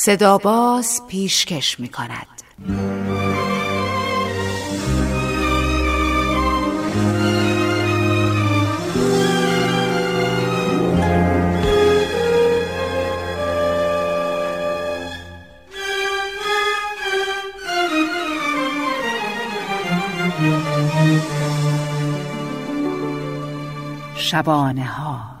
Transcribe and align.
صدا 0.00 0.38
باز 0.38 1.02
پیشکش 1.08 1.80
می 1.80 1.88
کند 1.88 2.26
شبانه 24.16 24.84
ها 24.84 25.37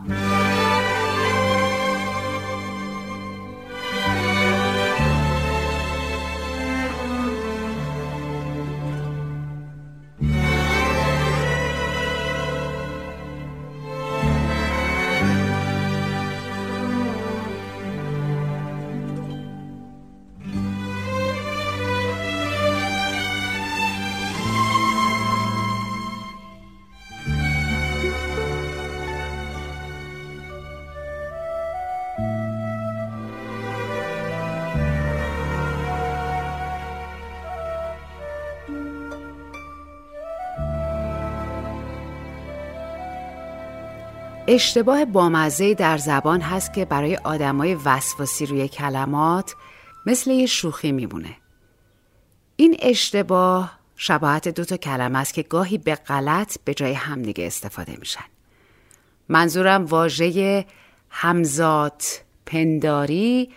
اشتباه 44.50 45.04
بامزه 45.04 45.74
در 45.74 45.98
زبان 45.98 46.40
هست 46.40 46.72
که 46.72 46.84
برای 46.84 47.16
آدمای 47.16 47.74
وسواسی 47.74 48.46
روی 48.46 48.68
کلمات 48.68 49.54
مثل 50.06 50.30
یه 50.30 50.46
شوخی 50.46 50.92
میمونه. 50.92 51.36
این 52.56 52.76
اشتباه 52.82 53.78
شباهت 53.96 54.48
دو 54.48 54.64
تا 54.64 54.76
کلمه 54.76 55.18
است 55.18 55.34
که 55.34 55.42
گاهی 55.42 55.78
به 55.78 55.94
غلط 55.94 56.56
به 56.64 56.74
جای 56.74 56.92
همدیگه 56.92 57.46
استفاده 57.46 57.96
میشن. 57.96 58.24
منظورم 59.28 59.84
واژه 59.84 60.64
همزاد 61.10 62.02
پنداری 62.46 63.50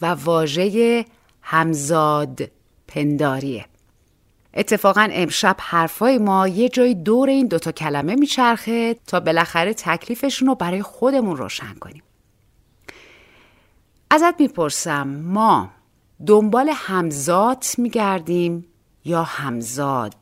و 0.00 0.06
واژه 0.06 1.04
همزاد 1.42 2.50
پنداریه. 2.88 3.66
اتفاقا 4.54 5.08
امشب 5.12 5.56
حرفای 5.58 6.18
ما 6.18 6.48
یه 6.48 6.68
جای 6.68 6.94
دور 6.94 7.28
این 7.28 7.46
دوتا 7.46 7.72
کلمه 7.72 8.14
میچرخه 8.14 8.94
تا 9.06 9.20
بالاخره 9.20 9.74
تکلیفشون 9.74 10.48
رو 10.48 10.54
برای 10.54 10.82
خودمون 10.82 11.36
روشن 11.36 11.74
کنیم. 11.74 12.02
ازت 14.10 14.40
می‌پرسم 14.40 15.08
ما 15.08 15.70
دنبال 16.26 16.70
همزاد 16.74 17.64
میگردیم 17.78 18.66
یا 19.04 19.22
همزاد؟ 19.22 20.14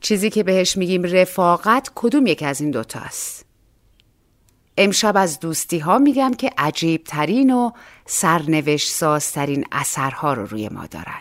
چیزی 0.00 0.30
که 0.30 0.42
بهش 0.42 0.76
میگیم 0.76 1.02
رفاقت 1.02 1.90
کدوم 1.94 2.26
یک 2.26 2.42
از 2.42 2.60
این 2.60 2.70
دوتاست؟ 2.70 3.44
امشب 4.78 5.16
از 5.16 5.40
دوستی 5.40 5.78
ها 5.78 5.98
میگم 5.98 6.34
که 6.34 6.50
عجیب 6.58 7.04
ترین 7.04 7.54
و 7.54 7.70
سرنوشت 8.06 8.90
سازترین 8.90 9.64
اثرها 9.72 10.32
رو 10.32 10.46
روی 10.46 10.68
ما 10.68 10.86
دارن. 10.86 11.20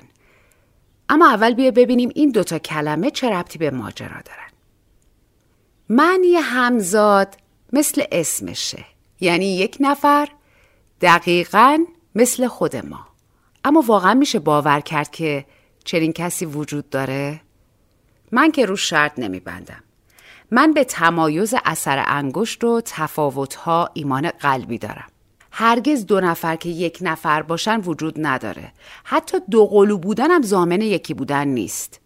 اما 1.14 1.30
اول 1.30 1.54
بیا 1.54 1.72
ببینیم 1.72 2.10
این 2.16 2.30
دوتا 2.30 2.60
کلمه 2.60 3.12
چه 3.12 3.30
ربطی 3.30 3.58
به 3.58 3.72
ماجرا 3.72 4.22
دارن. 4.26 4.50
معنی 5.90 6.36
همزاد 6.36 7.36
مثل 7.74 8.04
اسمشه. 8.12 8.86
یعنی 9.20 9.56
یک 9.56 9.78
نفر 9.80 10.30
دقیقا 11.02 11.86
مثل 12.16 12.48
خود 12.48 12.76
ما. 12.76 13.08
اما 13.64 13.82
واقعا 13.82 14.14
میشه 14.14 14.40
باور 14.40 14.80
کرد 14.80 15.12
که 15.12 15.46
چنین 15.84 16.14
کسی 16.14 16.46
وجود 16.46 16.90
داره؟ 16.90 17.42
من 18.32 18.52
که 18.52 18.66
رو 18.66 18.76
شرط 18.76 19.20
نمیبندم. 19.20 19.84
من 20.52 20.74
به 20.74 20.84
تمایز 20.84 21.56
اثر 21.66 22.04
انگشت 22.08 22.64
و 22.64 22.82
تفاوتها 22.86 23.90
ایمان 23.94 24.30
قلبی 24.30 24.78
دارم. 24.78 25.13
هرگز 25.56 26.06
دو 26.06 26.20
نفر 26.20 26.56
که 26.56 26.70
یک 26.70 26.98
نفر 27.02 27.42
باشن 27.42 27.82
وجود 27.82 28.14
نداره. 28.18 28.72
حتی 29.04 29.38
دو 29.52 29.66
قلو 29.66 29.98
بودن 29.98 30.32
هم 30.32 30.42
زامن 30.42 30.82
یکی 30.82 31.14
بودن 31.14 31.48
نیست. 31.48 32.00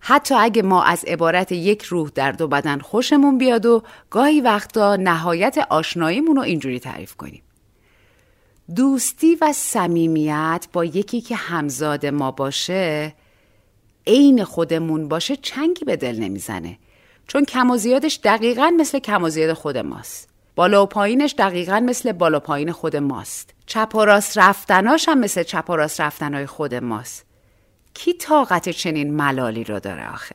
حتی 0.00 0.34
اگه 0.34 0.62
ما 0.62 0.82
از 0.82 1.04
عبارت 1.04 1.52
یک 1.52 1.82
روح 1.82 2.10
در 2.14 2.32
دو 2.32 2.48
بدن 2.48 2.78
خوشمون 2.78 3.38
بیاد 3.38 3.66
و 3.66 3.82
گاهی 4.10 4.40
وقتا 4.40 4.96
نهایت 4.96 5.58
آشناییمون 5.70 6.36
رو 6.36 6.42
اینجوری 6.42 6.80
تعریف 6.80 7.14
کنیم. 7.14 7.42
دوستی 8.76 9.34
و 9.40 9.52
صمیمیت 9.52 10.66
با 10.72 10.84
یکی 10.84 11.20
که 11.20 11.36
همزاد 11.36 12.06
ما 12.06 12.30
باشه 12.30 13.14
عین 14.06 14.44
خودمون 14.44 15.08
باشه 15.08 15.36
چنگی 15.36 15.84
به 15.84 15.96
دل 15.96 16.20
نمی‌زنه. 16.20 16.78
چون 17.26 17.44
کم 17.44 17.70
و 17.70 17.76
زیادش 17.76 18.20
دقیقا 18.24 18.72
مثل 18.76 18.98
کم 18.98 19.24
و 19.24 19.28
زیاد 19.28 19.52
خود 19.52 19.78
ماست. 19.78 20.35
بالا 20.56 20.82
و 20.82 20.86
پایینش 20.86 21.34
دقیقا 21.38 21.80
مثل 21.80 22.12
بالا 22.12 22.40
پایین 22.40 22.72
خود 22.72 22.96
ماست. 22.96 23.54
چپ 23.66 23.94
و 23.94 24.04
راست 24.04 24.38
رفتناش 24.38 25.08
هم 25.08 25.18
مثل 25.18 25.42
چپ 25.42 25.70
و 25.70 25.76
راست 25.76 26.00
رفتنهای 26.00 26.46
خود 26.46 26.74
ماست. 26.74 27.24
کی 27.94 28.12
طاقت 28.12 28.68
چنین 28.68 29.14
ملالی 29.14 29.64
رو 29.64 29.80
داره 29.80 30.12
آخه؟ 30.12 30.34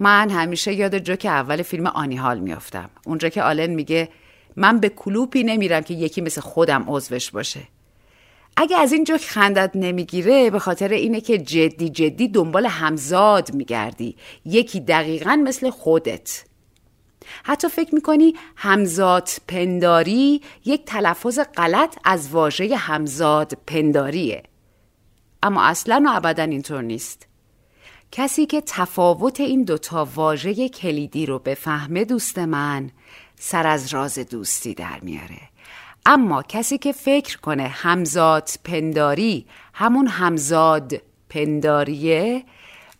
من 0.00 0.30
همیشه 0.30 0.74
یاد 0.74 0.98
جوک 0.98 1.26
اول 1.26 1.62
فیلم 1.62 1.86
آنی 1.86 2.16
هال 2.16 2.38
میافتم. 2.38 2.90
اونجا 3.06 3.28
که 3.28 3.42
آلن 3.42 3.70
میگه 3.70 4.08
من 4.56 4.80
به 4.80 4.88
کلوپی 4.88 5.44
نمیرم 5.44 5.82
که 5.82 5.94
یکی 5.94 6.20
مثل 6.20 6.40
خودم 6.40 6.84
عضوش 6.88 7.30
باشه. 7.30 7.60
اگه 8.56 8.76
از 8.76 8.92
این 8.92 9.04
جوک 9.04 9.20
خندت 9.20 9.70
نمی‌گیره 9.74 10.50
به 10.50 10.58
خاطر 10.58 10.88
اینه 10.88 11.20
که 11.20 11.38
جدی 11.38 11.88
جدی 11.88 12.28
دنبال 12.28 12.66
همزاد 12.66 13.54
میگردی. 13.54 14.16
یکی 14.44 14.80
دقیقا 14.80 15.36
مثل 15.44 15.70
خودت. 15.70 16.44
حتی 17.44 17.68
فکر 17.68 17.94
می‌کنی 17.94 18.34
همزاد 18.56 19.28
پنداری 19.48 20.42
یک 20.64 20.84
تلفظ 20.84 21.38
غلط 21.38 21.96
از 22.04 22.30
واژه 22.30 22.76
همزاد 22.76 23.52
پنداریه. 23.66 24.42
اما 25.42 25.62
اصلا 25.62 26.02
و 26.06 26.16
ابدا 26.16 26.42
اینطور 26.42 26.82
نیست. 26.82 27.26
کسی 28.12 28.46
که 28.46 28.62
تفاوت 28.66 29.40
این 29.40 29.64
دوتا 29.64 30.08
واژه 30.14 30.68
کلیدی 30.68 31.26
رو 31.26 31.38
بفهمه 31.38 32.04
دوست 32.04 32.38
من 32.38 32.90
سر 33.36 33.66
از 33.66 33.94
راز 33.94 34.18
دوستی 34.18 34.74
در 34.74 35.00
میاره. 35.02 35.40
اما 36.06 36.42
کسی 36.42 36.78
که 36.78 36.92
فکر 36.92 37.38
کنه 37.38 37.62
همزاد 37.62 38.48
پنداری 38.64 39.46
همون 39.74 40.06
همزاد 40.06 41.02
پنداریه 41.28 42.44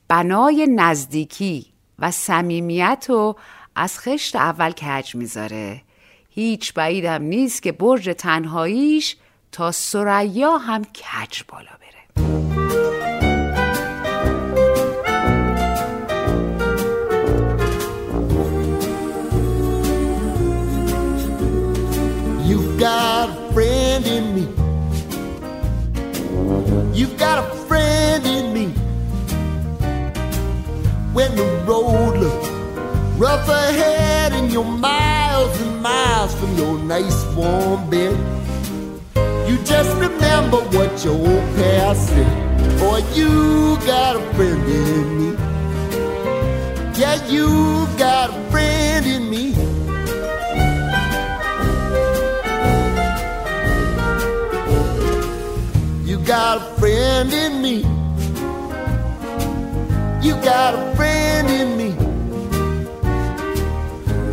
بنای 0.09 0.66
نزدیکی 0.66 1.66
و 1.98 2.10
صمیمیت 2.10 3.06
و 3.10 3.36
از 3.78 3.98
خشت 3.98 4.37
اول 4.37 4.72
کج 4.72 5.14
می‌ذاره 5.14 5.81
هیچ 6.31 6.75
بعیدم 6.75 7.22
نیست 7.22 7.62
که 7.62 7.72
برج 7.72 8.14
تنهاییش 8.19 9.16
تا 9.53 9.72
سریا 9.72 10.59
هم 10.59 10.84
کج 10.84 11.42
بالا 11.48 11.70
بره 11.81 11.97
You've 22.48 22.78
got 22.81 23.28
a 23.31 23.53
friend 23.54 24.06
in 24.16 24.25
me. 24.36 24.44
You've 26.98 27.16
got 27.24 27.36
a 27.45 27.48
friend 27.68 28.22
in 28.36 28.47
me. 28.56 28.66
When 31.16 31.30
the 31.41 31.48
road 31.66 32.15
looks 32.22 32.55
Rough 33.18 33.48
ahead 33.48 34.34
and 34.34 34.53
you're 34.53 34.63
miles 34.63 35.59
and 35.63 35.80
miles 35.80 36.34
from 36.34 36.54
your 36.59 36.78
nice 36.78 37.24
warm 37.34 37.89
bed. 37.89 38.15
You 39.48 39.57
just 39.65 39.91
remember 39.97 40.59
what 40.77 41.03
your 41.03 41.15
old 41.15 41.57
past 41.57 42.09
said. 42.09 42.78
Boy, 42.78 43.03
you 43.15 43.78
got 43.86 44.16
a 44.16 44.34
friend 44.34 44.68
in 44.68 45.18
me. 45.18 45.30
Yeah, 47.01 47.27
you 47.27 47.89
got 47.97 48.28
a 48.28 48.51
friend 48.51 49.07
in 49.07 49.30
me. 49.30 49.54
You 56.04 56.19
got 56.19 56.59
a 56.59 56.65
friend 56.78 57.33
in 57.33 57.62
me. 57.62 57.77
You 60.21 60.34
got 60.45 60.74
a 60.74 60.97
friend 60.97 61.48
in 61.48 61.75
me. 61.75 61.75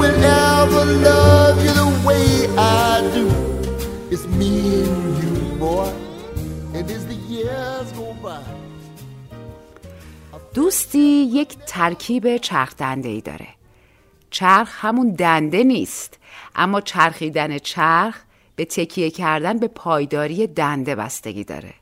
will 0.00 0.24
ever 0.24 0.84
love 1.08 1.56
you 1.64 1.72
the 1.82 1.90
way 2.08 2.26
I 2.56 2.92
do. 3.16 3.26
It's 4.12 4.26
me 4.40 4.52
and 4.88 5.08
you, 5.20 5.34
boy, 5.64 5.90
and 6.76 6.86
as 6.96 7.04
the 7.12 7.18
years 7.34 7.88
go 8.00 8.08
by. 8.24 8.44
دوستی 10.54 11.28
یک 11.32 11.56
ترکیب 11.66 12.36
چرخ 12.36 12.76
دنده 12.76 13.08
ای 13.08 13.20
داره 13.20 13.48
چرخ 14.30 14.84
همون 14.84 15.10
دنده 15.10 15.64
نیست 15.64 16.18
اما 16.54 16.80
چرخیدن 16.80 17.58
چرخ 17.58 18.16
به 18.56 18.64
تکیه 18.64 19.10
کردن 19.10 19.58
به 19.58 19.68
پایداری 19.68 20.46
دنده 20.46 20.94
بستگی 20.94 21.44
داره 21.44 21.74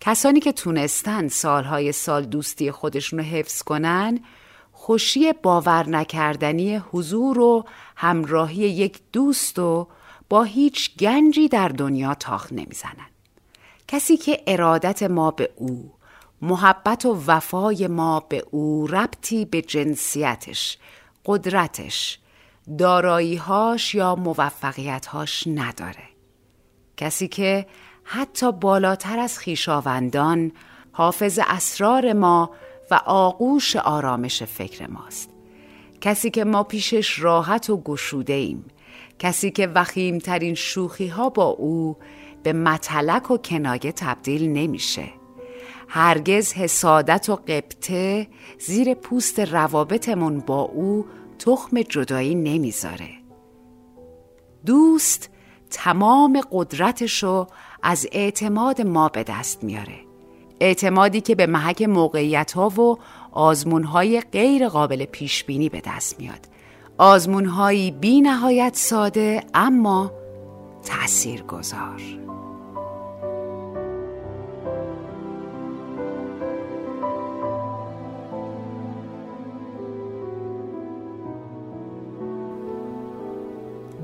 کسانی 0.00 0.40
که 0.40 0.52
تونستن 0.52 1.28
سالهای 1.28 1.92
سال 1.92 2.24
دوستی 2.24 2.70
خودشون 2.70 3.18
رو 3.18 3.24
حفظ 3.24 3.62
کنن 3.62 4.20
خوشی 4.84 5.32
باور 5.32 5.88
نکردنی 5.88 6.76
حضور 6.76 7.38
و 7.38 7.64
همراهی 7.96 8.56
یک 8.56 9.00
دوست 9.12 9.58
و 9.58 9.88
با 10.28 10.42
هیچ 10.42 10.96
گنجی 10.96 11.48
در 11.48 11.68
دنیا 11.68 12.14
تاخ 12.14 12.52
نمی‌زنن. 12.52 13.06
کسی 13.88 14.16
که 14.16 14.42
ارادت 14.46 15.02
ما 15.02 15.30
به 15.30 15.50
او 15.56 15.92
محبت 16.42 17.06
و 17.06 17.22
وفای 17.26 17.86
ما 17.86 18.20
به 18.20 18.44
او 18.50 18.86
ربطی 18.86 19.44
به 19.44 19.62
جنسیتش 19.62 20.78
قدرتش 21.26 22.18
داراییهاش 22.78 23.94
یا 23.94 24.14
موفقیتهاش 24.14 25.46
نداره. 25.46 26.08
کسی 26.96 27.28
که 27.28 27.66
حتی 28.04 28.52
بالاتر 28.52 29.18
از 29.18 29.38
خیشاوندان 29.38 30.52
حافظ 30.92 31.40
اسرار 31.46 32.12
ما 32.12 32.50
و 32.90 33.00
آغوش 33.06 33.76
آرامش 33.76 34.42
فکر 34.42 34.90
ماست. 34.90 35.30
کسی 36.00 36.30
که 36.30 36.44
ما 36.44 36.62
پیشش 36.62 37.18
راحت 37.18 37.70
و 37.70 37.82
گشوده 37.82 38.32
ایم 38.32 38.64
کسی 39.18 39.50
که 39.50 39.66
وخیمترین 39.66 40.54
شوخی 40.54 41.06
ها 41.06 41.28
با 41.28 41.44
او 41.44 41.96
به 42.42 42.52
متلک 42.52 43.30
و 43.30 43.36
کنایه 43.36 43.92
تبدیل 43.92 44.48
نمیشه. 44.48 45.04
هرگز 45.88 46.52
حسادت 46.52 47.28
و 47.28 47.36
قبطه 47.36 48.28
زیر 48.58 48.94
پوست 48.94 49.40
روابطمون 49.40 50.40
با 50.40 50.60
او 50.60 51.06
تخم 51.38 51.82
جدایی 51.82 52.34
نمی‌ذاره. 52.34 53.10
دوست 54.66 55.30
تمام 55.70 56.40
قدرتشو 56.52 57.46
از 57.82 58.06
اعتماد 58.12 58.80
ما 58.80 59.08
به 59.08 59.22
دست 59.22 59.64
میاره 59.64 60.03
اعتمادی 60.64 61.20
که 61.20 61.34
به 61.34 61.46
محک 61.46 61.82
موقعیت 61.82 62.52
ها 62.52 62.68
و 62.68 62.98
آزمون 63.32 63.84
های 63.84 64.20
غیر 64.20 64.68
قابل 64.68 65.04
پیش 65.04 65.44
بینی 65.44 65.68
به 65.68 65.82
دست 65.86 66.20
میاد. 66.20 66.48
آزمون 66.98 67.44
هایی 67.44 67.90
بی 67.90 68.20
نهایت 68.20 68.76
ساده 68.76 69.44
اما 69.54 70.12
تأثیر 70.84 71.42
گذار 71.42 72.00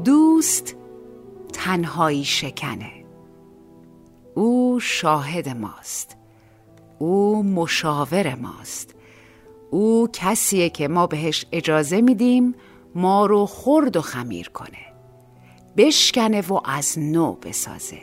دوست 0.05 0.77
تنهایی 1.53 2.25
شکنه. 2.25 3.05
او 4.35 4.81
شاهد 4.81 5.49
ماست. 5.49 6.20
او 7.03 7.43
مشاور 7.43 8.35
ماست. 8.35 8.95
او 9.71 10.09
کسیه 10.13 10.71
که 10.71 10.89
ما 10.89 11.07
بهش 11.07 11.47
اجازه 11.53 12.01
میدیم 12.01 12.55
ما 12.95 13.27
رو 13.27 13.47
خرد 13.47 13.97
و 13.97 14.01
خمیر 14.01 14.49
کنه. 14.49 14.79
بشکنه 15.77 16.41
و 16.41 16.61
از 16.65 16.99
نو 16.99 17.33
بسازه. 17.33 17.99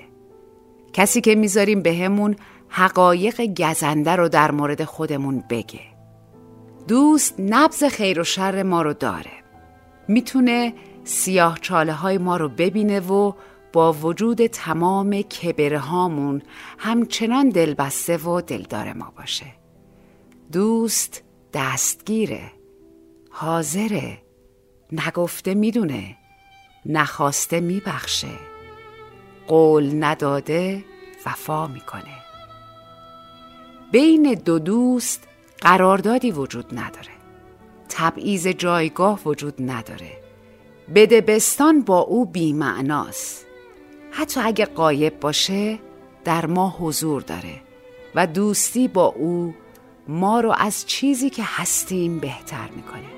کسی 0.94 1.22
که 1.22 1.36
می‌ذاریم 1.36 1.82
به 1.82 1.94
همون 1.94 2.36
حقایق 2.70 3.42
گزنده 3.62 4.16
رو 4.16 4.30
در 4.30 4.52
مورد 4.52 4.84
خودمون 4.84 5.44
بگه. 5.50 5.82
دوست 6.88 7.36
نبز 7.40 7.84
خیر 7.84 8.20
و 8.20 8.24
شر 8.24 8.64
ما 8.64 8.82
رو 8.82 8.94
داره. 8.94 9.44
می‌تونه 10.08 10.74
سیاه 11.04 11.60
چاله 11.62 11.94
های 11.94 12.18
ما 12.18 12.38
رو 12.38 12.50
ببینه 12.50 13.00
و 13.00 13.34
با 13.78 13.94
وجود 13.94 14.48
تمام 14.48 15.22
کبره 15.22 15.80
هامون 15.80 16.42
همچنان 16.78 17.50
دلبسته 17.50 18.18
و 18.18 18.42
دلدار 18.42 18.94
ما 18.94 19.14
باشه. 19.18 19.46
دوست 20.52 21.24
دستگیره 21.54 22.52
حاضره 23.32 24.18
نگفته 24.92 25.54
می‌دونه 25.54 26.16
نخواسته 26.86 27.60
میبخشه. 27.60 28.28
قول 29.48 30.04
نداده 30.04 30.86
وفا 31.26 31.68
می‌کنه. 31.68 32.18
بین 33.92 34.34
دو 34.34 34.60
دوست 34.60 35.28
قراردادی 35.62 36.32
وجود 36.32 36.66
نداره. 36.72 37.18
تبعیض 37.90 38.48
جایگاه 38.48 39.20
وجود 39.26 39.56
نداره. 39.60 40.24
بدبستان 40.96 41.82
با 41.82 42.00
او 42.00 42.26
بیمعناست. 42.26 43.47
حتی 44.18 44.40
اگه 44.40 44.66
قایب 44.66 45.20
باشه 45.20 45.80
در 46.24 46.46
ما 46.46 46.76
حضور 46.80 47.22
داره 47.22 47.62
و 48.16 48.28
دوستی 48.28 48.88
با 48.88 49.06
او 49.06 49.54
ما 50.08 50.40
رو 50.40 50.54
از 50.58 50.86
چیزی 50.86 51.30
که 51.30 51.44
هستیم 51.46 52.20
بهتر 52.20 52.70
می‌کنه. 52.76 53.17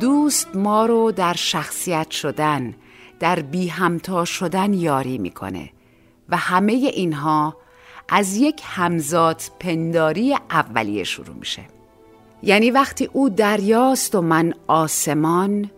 دوست 0.00 0.56
ما 0.56 0.86
رو 0.86 1.12
در 1.12 1.34
شخصیت 1.34 2.10
شدن 2.10 2.74
در 3.20 3.40
بی 3.40 3.68
همتا 3.68 4.24
شدن 4.24 4.74
یاری 4.74 5.18
می‌کنه 5.18 5.70
و 6.28 6.36
همه 6.36 6.72
اینها 6.72 7.56
از 8.08 8.36
یک 8.36 8.62
همزاد 8.64 9.42
پنداری 9.60 10.34
اولیه 10.50 11.04
شروع 11.04 11.36
میشه. 11.36 11.62
یعنی 12.42 12.70
وقتی 12.70 13.04
او 13.12 13.28
دریاست 13.28 14.14
و 14.14 14.20
من 14.22 14.54
آسمان 14.66 15.70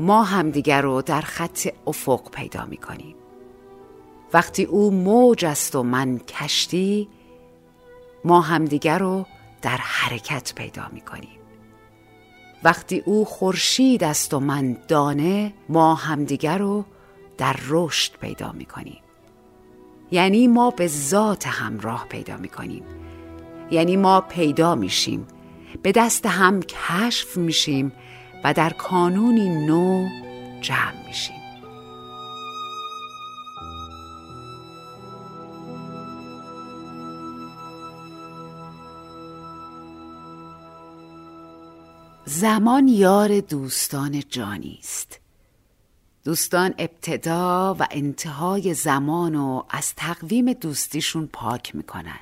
ما 0.00 0.22
همدیگر 0.22 0.80
رو 0.80 1.02
در 1.02 1.20
خط 1.20 1.68
افق 1.86 2.30
پیدا 2.30 2.64
می‌کنیم. 2.64 3.14
وقتی 4.32 4.64
او 4.64 4.90
موج 4.90 5.44
است 5.44 5.76
و 5.76 5.82
من 5.82 6.18
کشتی 6.18 7.08
ما 8.24 8.40
همدیگر 8.40 8.98
رو 8.98 9.26
در 9.62 9.76
حرکت 9.76 10.52
پیدا 10.54 10.88
می‌کنیم. 10.92 11.37
وقتی 12.64 13.02
او 13.04 13.24
خورشید 13.24 14.04
است 14.04 14.34
و 14.34 14.40
من 14.40 14.76
دانه 14.88 15.52
ما 15.68 15.94
همدیگر 15.94 16.58
رو 16.58 16.84
در 17.38 17.56
رشد 17.68 18.12
پیدا 18.20 18.52
می‌کنیم. 18.52 19.00
یعنی 20.10 20.46
ما 20.46 20.70
به 20.70 20.86
ذات 20.86 21.46
همراه 21.46 22.06
پیدا 22.08 22.36
می‌کنیم. 22.36 22.82
یعنی 23.70 23.96
ما 23.96 24.20
پیدا 24.20 24.74
میشیم. 24.74 25.26
به 25.82 25.92
دست 25.92 26.26
هم 26.26 26.62
کشف 26.62 27.36
میشیم 27.36 27.92
و 28.44 28.54
در 28.54 28.70
کانونی 28.70 29.66
نو 29.66 30.08
جمع 30.60 31.06
میشیم. 31.06 31.37
زمان 42.30 42.88
یار 42.88 43.40
دوستان 43.40 44.22
جانی 44.28 44.78
است. 44.80 45.20
دوستان 46.24 46.74
ابتدا 46.78 47.76
و 47.78 47.86
انتهای 47.90 48.74
زمان 48.74 49.34
و 49.34 49.62
از 49.70 49.94
تقویم 49.94 50.52
دوستیشون 50.52 51.26
پاک 51.26 51.76
می‌کنن. 51.76 52.20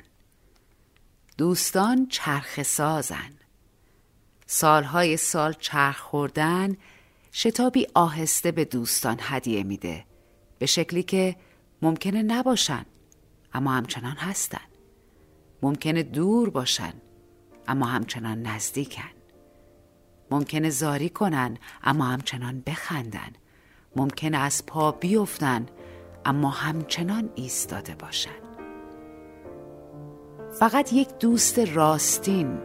دوستان 1.37 2.07
چرخ 2.07 2.63
سازن. 2.63 3.33
سالهای 4.45 5.17
سال 5.17 5.53
چرخ 5.53 5.99
خوردن 5.99 6.77
شتابی 7.33 7.87
آهسته 7.93 8.51
به 8.51 8.65
دوستان 8.65 9.17
هدیه 9.21 9.63
میده 9.63 10.05
به 10.59 10.65
شکلی 10.65 11.03
که 11.03 11.35
ممکنه 11.81 12.21
نباشن 12.21 12.85
اما 13.53 13.71
همچنان 13.71 14.15
هستن. 14.15 14.67
ممکنه 15.61 16.03
دور 16.03 16.49
باشن 16.49 16.93
اما 17.67 17.85
همچنان 17.85 18.41
نزدیکن. 18.41 19.16
ممکنه 20.31 20.69
زاری 20.69 21.09
کنن 21.09 21.57
اما 21.83 22.05
همچنان 22.05 22.63
بخندن. 22.65 23.31
ممکنه 23.95 24.37
از 24.37 24.65
پا 24.65 24.91
بیفتن 24.91 25.65
اما 26.25 26.49
همچنان 26.49 27.29
ایستاده 27.35 27.95
باشن. 27.99 28.29
فقط 30.59 30.93
یک 30.93 31.07
دوست 31.19 31.59
راستین 31.59 32.57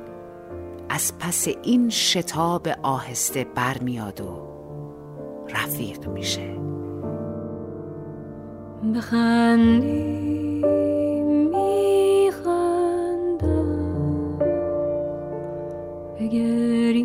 از 0.88 1.18
پس 1.18 1.48
این 1.62 1.90
شتاب 1.90 2.68
آهسته 2.82 3.44
برمیاد 3.44 4.20
و 4.20 4.52
رفیق 5.48 6.08
میشه. 6.08 6.56
بخندی 8.94 10.62
میخندم. 12.24 12.72
بگری 16.20 17.02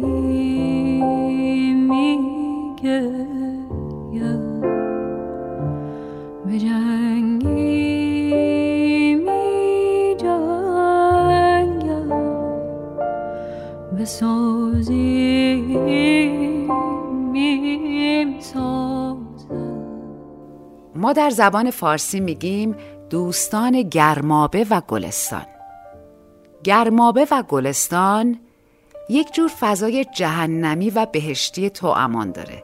ما 20.95 21.13
در 21.13 21.29
زبان 21.29 21.71
فارسی 21.71 22.19
میگیم 22.19 22.75
دوستان 23.09 23.81
گرمابه 23.81 24.65
و 24.69 24.81
گلستان. 24.87 25.45
گرمابه 26.63 27.27
و 27.31 27.43
گلستان 27.43 28.39
یک 29.09 29.33
جور 29.33 29.51
فضای 29.59 30.05
جهنمی 30.05 30.89
و 30.89 31.05
بهشتی 31.05 31.69
تو 31.69 31.87
امان 31.87 32.31
داره. 32.31 32.63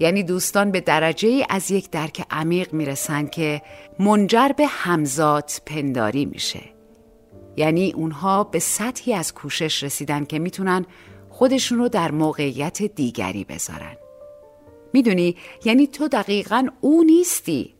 یعنی 0.00 0.22
دوستان 0.22 0.70
به 0.70 0.80
درجه 0.80 1.46
از 1.48 1.70
یک 1.70 1.90
درک 1.90 2.26
عمیق 2.30 2.72
می‌رسن 2.72 3.26
که 3.26 3.62
منجر 3.98 4.48
به 4.56 4.66
همزاد 4.66 5.50
پنداری 5.66 6.24
میشه. 6.24 6.60
یعنی 7.56 7.92
اونها 7.92 8.44
به 8.44 8.58
سطحی 8.58 9.14
از 9.14 9.34
کوشش 9.34 9.82
رسیدن 9.82 10.24
که 10.24 10.38
می‌تونن 10.38 10.86
خودشون 11.30 11.78
رو 11.78 11.88
در 11.88 12.10
موقعیت 12.10 12.82
دیگری 12.82 13.44
بذارن. 13.44 13.96
می‌دونی؟ 14.92 15.36
یعنی 15.64 15.86
تو 15.86 16.08
دقیقا 16.08 16.68
او 16.80 17.04
نیستی 17.04 17.74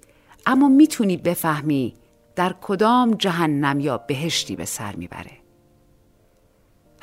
اما 0.46 0.68
می‌تونی 0.68 1.16
بفهمی 1.16 1.94
در 2.36 2.54
کدام 2.62 3.14
جهنم 3.14 3.80
یا 3.80 3.98
بهشتی 3.98 4.56
به 4.56 4.64
سر 4.64 4.96
می‌بره. 4.96 5.43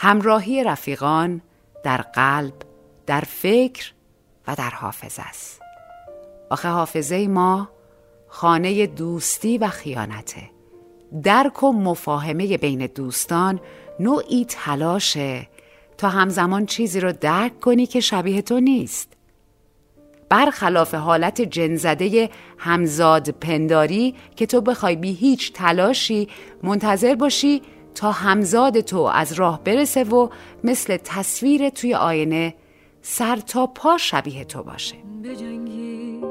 همراهی 0.03 0.63
رفیقان 0.63 1.41
در 1.83 1.97
قلب 1.97 2.53
در 3.05 3.21
فکر 3.21 3.91
و 4.47 4.55
در 4.55 4.69
حافظه 4.69 5.21
است. 5.21 5.61
آخه 6.49 6.69
حافظه 6.69 7.27
ما 7.27 7.69
خانه 8.27 8.87
دوستی 8.87 9.57
و 9.57 9.67
خیانته. 9.67 10.41
درک 11.23 11.63
و 11.63 11.71
مفاهمه 11.71 12.57
بین 12.57 12.85
دوستان 12.85 13.59
نوعی 13.99 14.45
تلاشه 14.49 15.47
تا 15.97 16.09
همزمان 16.09 16.65
چیزی 16.65 16.99
رو 16.99 17.11
درک 17.11 17.59
کنی 17.59 17.85
که 17.85 17.99
شبیه 17.99 18.41
تو 18.41 18.59
نیست. 18.59 19.13
برخلاف 20.29 20.93
حالت 20.93 21.41
جنزده 21.41 22.29
همزاد 22.57 23.29
پنداری 23.29 24.15
که 24.35 24.45
تو 24.45 24.61
بخوای 24.61 24.95
بی 24.95 25.13
هیچ 25.13 25.53
تلاشی 25.53 26.27
منتظر 26.63 27.15
باشی 27.15 27.61
تا 27.95 28.11
همزاد 28.11 28.79
تو 28.79 28.99
از 28.99 29.33
راه 29.33 29.63
برسه 29.63 30.03
و 30.03 30.29
مثل 30.63 30.97
تصویر 30.97 31.69
توی 31.69 31.93
آینه 31.93 32.53
سر 33.01 33.35
تا 33.35 33.67
پا 33.67 33.97
شبیه 33.97 34.43
تو 34.45 34.63
باشه. 34.63 34.95
بجنگی 35.23 36.21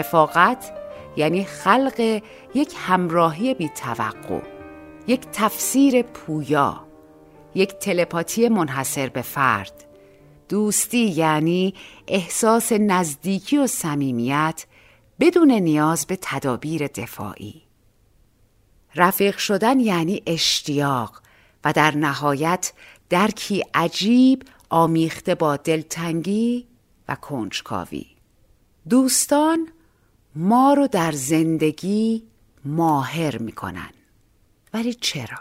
رفاقت 0.00 0.72
یعنی 1.16 1.44
خلق 1.44 2.22
یک 2.54 2.74
همراهی 2.76 3.54
بی 3.54 3.68
توقع 3.68 4.40
یک 5.06 5.20
تفسیر 5.32 6.02
پویا 6.02 6.86
یک 7.54 7.72
تلپاتی 7.72 8.48
منحصر 8.48 9.08
به 9.08 9.22
فرد. 9.22 9.84
دوستی 10.48 10.98
یعنی 10.98 11.74
احساس 12.08 12.72
نزدیکی 12.72 13.58
و 13.58 13.66
صمیمیت 13.66 14.66
بدون 15.20 15.50
نیاز 15.50 16.06
به 16.06 16.18
تدابیر 16.22 16.86
دفاعی. 16.86 17.62
رفیق 18.96 19.38
شدن 19.38 19.80
یعنی 19.80 20.22
اشتیاق 20.26 21.22
و 21.64 21.72
در 21.72 21.96
نهایت 21.96 22.72
درکی 23.08 23.64
عجیب 23.74 24.42
آمیخته 24.70 25.34
با 25.34 25.56
دلتنگی 25.56 26.66
و 27.08 27.14
کنجکاوی. 27.14 28.06
دوستان 28.88 29.68
ما 30.40 30.74
رو 30.74 30.86
در 30.86 31.12
زندگی 31.12 32.22
ماهر 32.64 33.38
می‌کنن. 33.38 33.90
ولی 34.74 34.94
چرا؟ 34.94 35.38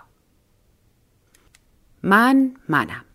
من 2.04 2.52
منم. 2.70 3.06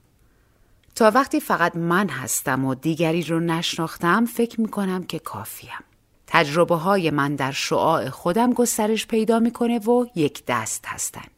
تا 0.94 1.10
وقتی 1.14 1.40
فقط 1.40 1.76
من 1.76 2.08
هستم 2.08 2.64
و 2.64 2.74
دیگری 2.74 3.22
رو 3.22 3.40
نشناختم 3.40 4.24
فکر 4.24 4.60
می‌کنم 4.60 5.04
که 5.04 5.18
کافیم. 5.18 5.84
تجربه 6.26 6.74
های 6.74 7.10
من 7.10 7.36
در 7.36 7.52
شعاع 7.52 8.10
خودم 8.10 8.52
گسترش 8.52 9.06
پیدا 9.06 9.38
می‌کنه 9.38 9.78
و 9.78 10.06
یک 10.14 10.42
دست 10.46 10.86
هستن. 10.86 11.28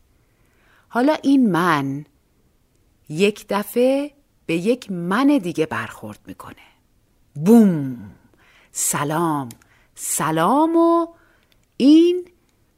حالا 0.88 1.16
این 1.22 1.50
من 1.50 2.04
یک 3.08 3.46
دفعه 3.48 4.10
به 4.46 4.54
یک 4.54 4.90
من 4.90 5.38
دیگه 5.38 5.66
برخورد 5.66 6.20
می‌کنه. 6.26 6.66
بوم! 7.34 8.10
سلام! 8.72 9.48
سلام 9.98 10.76
و 10.76 11.06
این 11.76 12.28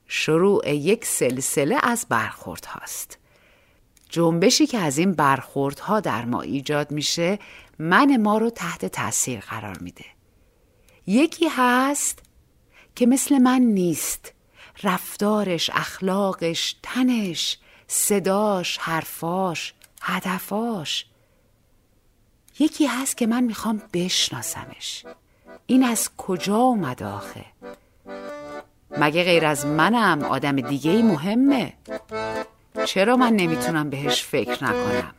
شروع 0.07 0.75
یک 0.75 1.05
سلسله 1.05 1.79
از 1.83 2.07
برخورد 2.09 2.65
هاست. 2.65 3.19
جنبشی 4.09 4.67
که 4.67 4.79
از 4.79 4.99
این 4.99 5.13
برخوردها 5.13 6.01
در 6.01 6.25
ما 6.25 6.43
ایجاد 6.43 6.91
میشه 6.91 7.39
من 7.79 8.17
ما 8.17 8.39
رو 8.39 8.51
تحت 8.51 8.87
تاثیر 8.87 9.41
قرار 9.41 9.79
میده. 9.79 10.05
یکی 11.07 11.49
هست 11.49 12.19
که 12.95 13.07
مثل 13.07 13.39
من 13.39 13.61
نیست. 13.61 14.33
رفتارش 14.83 15.71
اخلاقش 15.75 16.77
تنش 16.83 17.59
صداش 17.87 18.79
حرفاش 18.79 19.75
هدفاش. 20.03 21.07
یکی 22.59 22.87
هست 22.87 23.17
که 23.17 23.27
من 23.27 23.45
می‌خوام 23.45 23.83
بشناسمش. 23.93 25.05
این 25.71 25.85
از 25.85 26.11
کجا 26.17 26.57
اومد 26.57 27.03
آخه؟ 27.03 27.45
مگه 28.99 29.25
غیر 29.25 29.47
از 29.47 29.67
منم 29.67 30.23
آدم 30.25 30.57
دیگه 30.61 31.03
مهمه؟ 31.03 31.73
چرا 32.85 33.17
من 33.17 33.33
نمی‌تونم 33.33 33.91
بهش 33.91 34.25
فکر 34.25 34.65
نکنم؟ 34.65 35.15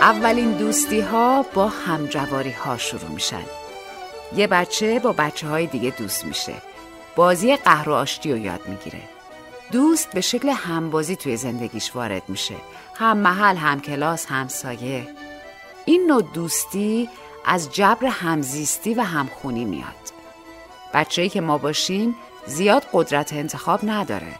اولین 0.00 0.52
دوستی 0.52 1.00
ها 1.00 1.44
با 1.54 1.68
همجواری 1.68 2.50
ها 2.50 2.76
شروع 2.76 3.10
میشن. 3.10 3.44
یه 4.36 4.46
بچه 4.46 4.98
با 4.98 5.12
بچه 5.12 5.48
های 5.48 5.66
دیگه 5.66 5.90
دوست 5.90 6.24
میشه. 6.24 6.54
بازی 7.16 7.56
قهر 7.56 7.88
و 7.88 7.92
آشتی 7.92 8.32
رو 8.32 8.38
یاد 8.38 8.60
می‌گیره. 8.68 9.00
دوست 9.72 10.12
به 10.12 10.20
شکل 10.20 10.48
همبازی 10.48 11.16
توی 11.16 11.36
زندگیش 11.36 11.96
وارد 11.96 12.22
میشه. 12.28 12.54
هم 12.94 13.16
محل 13.16 13.56
هم 13.56 13.80
کلاس 13.80 14.26
هم 14.26 14.48
سایه. 14.48 15.08
این 15.84 16.06
نوع 16.06 16.22
دوستی 16.22 17.08
از 17.44 17.74
جبر 17.74 18.06
همزیستی 18.06 18.94
و 18.94 19.02
همخونی 19.02 19.64
میاد. 19.64 19.97
بچه‌ای 20.94 21.28
که 21.28 21.40
ما 21.40 21.58
باشیم 21.58 22.16
زیاد 22.46 22.86
قدرت 22.92 23.32
انتخاب 23.32 23.80
نداره. 23.82 24.34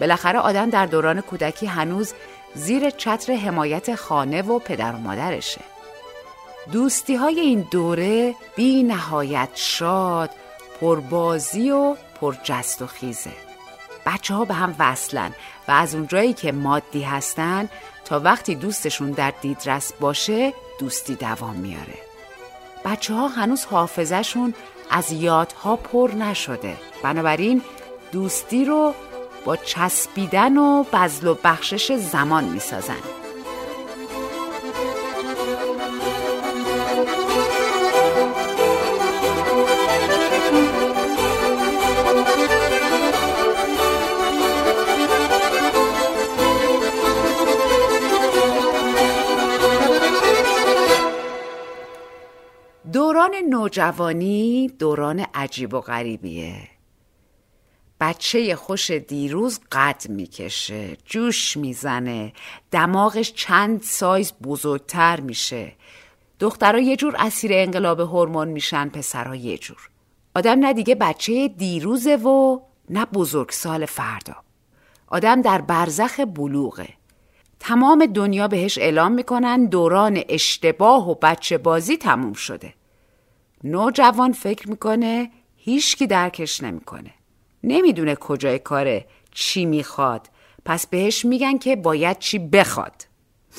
بالاخره 0.00 0.38
آدم 0.38 0.70
در 0.70 0.86
دوران 0.86 1.20
کودکی 1.20 1.66
هنوز 1.66 2.12
زیر 2.54 2.90
چتر 2.90 3.32
حمایت 3.32 3.94
خانه 3.94 4.42
و 4.42 4.58
پدر 4.58 4.92
و 4.92 4.98
مادرشه. 4.98 5.60
دوستی 6.72 7.14
های 7.14 7.40
این 7.40 7.66
دوره 7.70 8.34
بی 8.56 8.82
نهایت 8.82 9.48
شاد 9.54 10.30
پربازی 10.80 11.70
و 11.70 11.96
پرجست 12.20 12.82
و 12.82 12.86
خیزه. 12.86 13.32
بچه 14.06 14.34
ها 14.34 14.44
به 14.44 14.54
هم 14.54 14.74
وصلن 14.78 15.34
و 15.68 15.72
از 15.72 15.94
اونجایی 15.94 16.32
که 16.32 16.52
مادی 16.52 17.02
هستن 17.02 17.68
تا 18.04 18.20
وقتی 18.20 18.54
دوستشون 18.54 19.10
در 19.10 19.32
دیدرس 19.40 19.92
باشه 19.92 20.52
دوستی 20.80 21.14
دوام 21.14 21.56
میاره. 21.56 21.98
بچه 22.84 23.14
ها 23.14 23.28
هنوز 23.28 23.64
حافظشون 23.64 24.54
از 24.90 25.12
یادها 25.12 25.76
پر 25.76 26.10
نشده. 26.18 26.76
بنابراین 27.02 27.62
دوستی 28.12 28.64
رو 28.64 28.94
با 29.44 29.56
چسبیدن 29.56 30.56
و 30.56 30.84
بزل 30.92 31.26
و 31.26 31.34
بخشش 31.44 31.92
زمان 31.92 32.44
می‌سازن. 32.44 33.25
دوران 53.16 53.34
نوجوانی 53.50 54.70
دوران 54.78 55.26
عجیب 55.34 55.74
و 55.74 55.80
غریبیه. 55.80 56.68
بچه 58.00 58.56
خوش 58.56 58.90
دیروز 58.90 59.60
قد 59.72 60.02
می‌کشه 60.08 60.96
جوش 61.04 61.56
می‌زنه 61.56 62.32
دماغش 62.70 63.32
چند 63.32 63.82
سایز 63.82 64.32
بزرگتر 64.42 65.20
میشه. 65.20 65.72
دخترها 66.40 66.80
یه 66.80 66.96
جور 66.96 67.16
اسیر 67.18 67.50
انقلاب 67.54 68.00
هورمون 68.00 68.48
میشن 68.48 68.88
پسرها 68.88 69.34
یه 69.34 69.58
جور. 69.58 69.90
آدم 70.34 70.58
نه 70.58 70.72
دیگه 70.72 70.94
بچه 70.94 71.48
دیروزه 71.48 72.16
و 72.16 72.60
نه 72.90 73.04
بزرگ 73.04 73.50
سال 73.50 73.86
فردا. 73.86 74.36
آدم 75.06 75.42
در 75.42 75.60
برزخ 75.60 76.20
بلوغه. 76.20 76.88
تمام 77.60 78.06
دنیا 78.06 78.48
بهش 78.48 78.78
اعلام 78.78 79.12
می‌کنن 79.12 79.66
دوران 79.66 80.20
اشتباه 80.28 81.10
و 81.10 81.14
بچه 81.22 81.58
بازی 81.58 81.96
تموم 81.96 82.32
شده. 82.32 82.74
نوجوان 83.66 84.32
فکر 84.32 84.70
می‌کنه 84.70 85.30
هیچکی 85.56 86.06
درکش 86.06 86.62
نمی‌کنه. 86.62 87.10
نمی‌دونه 87.64 88.14
کجای 88.14 88.58
کاره 88.58 89.06
چی 89.30 89.64
می‌خواد. 89.64 90.30
پس 90.64 90.86
بهش 90.86 91.24
میگن 91.24 91.58
که 91.58 91.76
باید 91.76 92.18
چی 92.18 92.38
بخواد. 92.38 93.06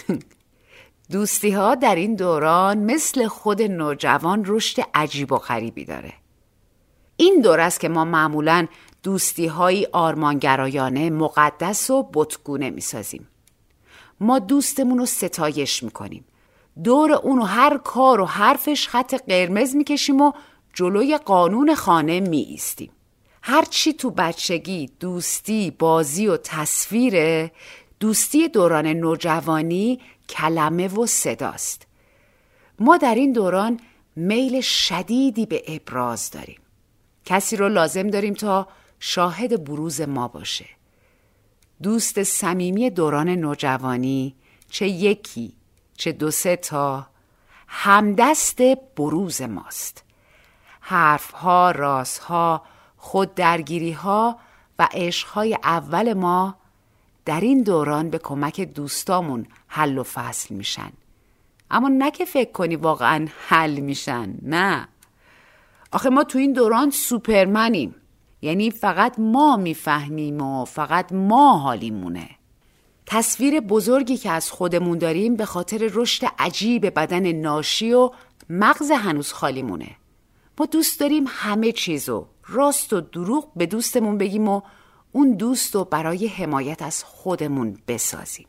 دوستی 1.11 1.51
ها 1.51 1.75
در 1.75 1.95
این 1.95 2.15
دوران 2.15 2.77
مثل 2.77 3.27
خود 3.27 3.61
نوجوان 3.61 4.43
رشد 4.47 4.83
عجیب 4.93 5.31
و 5.31 5.37
غریبی 5.37 5.85
داره. 5.85 6.13
این 7.17 7.41
دور 7.41 7.59
است 7.59 7.79
که 7.79 7.89
ما 7.89 8.05
معمولا 8.05 8.67
دوستی 9.03 9.47
های 9.47 9.87
آرمانگرایانه 9.91 11.09
مقدس 11.09 11.89
و 11.89 12.09
بتگونه 12.13 12.69
می‌سازیم. 12.69 13.27
ما 14.19 14.39
دوستمون 14.39 14.97
رو 14.97 15.05
ستایش 15.05 15.83
می‌کنیم. 15.83 16.25
دور 16.83 17.11
اونو 17.11 17.43
هر 17.43 17.77
کار 17.77 18.21
و 18.21 18.25
حرفش 18.25 18.87
خط 18.87 19.13
قرمز 19.13 19.75
می‌کشیم 19.75 20.21
و 20.21 20.31
جلوی 20.73 21.17
قانون 21.17 21.75
خانه 21.75 22.19
می 22.19 22.41
ایستیم. 22.41 22.91
هر 23.41 23.65
چی 23.65 23.93
تو 23.93 24.11
بچگی 24.11 24.89
دوستی، 24.99 25.71
بازی 25.71 26.27
و 26.27 26.37
تصویره 26.37 27.51
دوستی 27.99 28.47
دوران 28.47 28.87
نوجوانی 28.87 29.99
کلمه 30.29 30.87
و 30.87 31.05
صداست. 31.05 31.87
ما 32.79 32.97
در 32.97 33.15
این 33.15 33.31
دوران 33.31 33.79
میل 34.15 34.61
شدیدی 34.61 35.45
به 35.45 35.63
ابراز 35.67 36.31
داریم. 36.31 36.59
کسی 37.25 37.55
رو 37.55 37.69
لازم 37.69 38.07
داریم 38.07 38.33
تا 38.33 38.67
شاهد 38.99 39.63
بروز 39.63 40.01
ما 40.01 40.27
باشه. 40.27 40.65
دوست 41.83 42.23
صمیمی 42.23 42.89
دوران 42.89 43.29
نوجوانی 43.29 44.35
چه 44.69 44.87
یکی 44.87 45.56
چه 45.97 46.11
دو 46.11 46.31
سه 46.31 46.55
تا 46.55 47.07
همدست 47.67 48.61
بروز 48.95 49.41
ماست. 49.41 50.03
حرفها، 50.81 51.71
رازها، 51.71 52.63
خود 52.97 53.35
درگیری 53.35 53.91
ها 53.91 54.39
و 54.79 54.87
عشقهای 54.91 55.57
اول 55.63 56.13
ما 56.13 56.55
در 57.25 57.39
این 57.39 57.63
دوران 57.63 58.09
به 58.09 58.17
کمک 58.17 58.61
دوستامون 58.61 59.45
حل 59.67 59.97
و 59.97 60.03
فصل 60.03 60.55
میشن. 60.55 60.91
اما 61.71 61.87
نه 61.87 62.11
که 62.11 62.25
فکر 62.25 62.51
کنی 62.51 62.75
واقعا 62.75 63.27
حل 63.47 63.79
میشن 63.79 64.37
نه. 64.41 64.87
آخه 65.91 66.09
ما 66.09 66.23
تو 66.23 66.37
این 66.37 66.53
دوران 66.53 66.89
سوپرمنیم. 66.89 67.95
یعنی 68.41 68.71
فقط 68.71 69.19
ما 69.19 69.57
می‌فهمیم 69.57 70.41
و 70.41 70.65
فقط 70.65 71.13
ما 71.13 71.57
حالیمونه. 71.57 72.29
تصویر 73.09 73.59
بزرگی 73.59 74.17
که 74.17 74.31
از 74.31 74.51
خودمون 74.51 74.97
داریم 74.97 75.35
به 75.35 75.45
خاطر 75.45 75.89
رشد 75.93 76.27
عجیب 76.39 76.99
بدن 76.99 77.31
ناشی 77.31 77.93
و 77.93 78.11
مغز 78.49 78.91
هنوز 78.91 79.33
خالیمونه. 79.33 79.95
ما 80.59 80.65
دوست 80.65 80.99
داریم 80.99 81.25
همه 81.27 81.71
چیزو 81.71 82.27
راست 82.47 82.93
و 82.93 83.01
دروغ 83.01 83.53
به 83.55 83.65
دوستمون 83.65 84.17
بگیم 84.17 84.47
و 84.47 84.61
اون 85.11 85.31
دوست 85.31 85.75
رو 85.75 85.83
برای 85.83 86.27
حمایت 86.27 86.81
از 86.81 87.03
خودمون 87.03 87.77
بسازیم. 87.87 88.47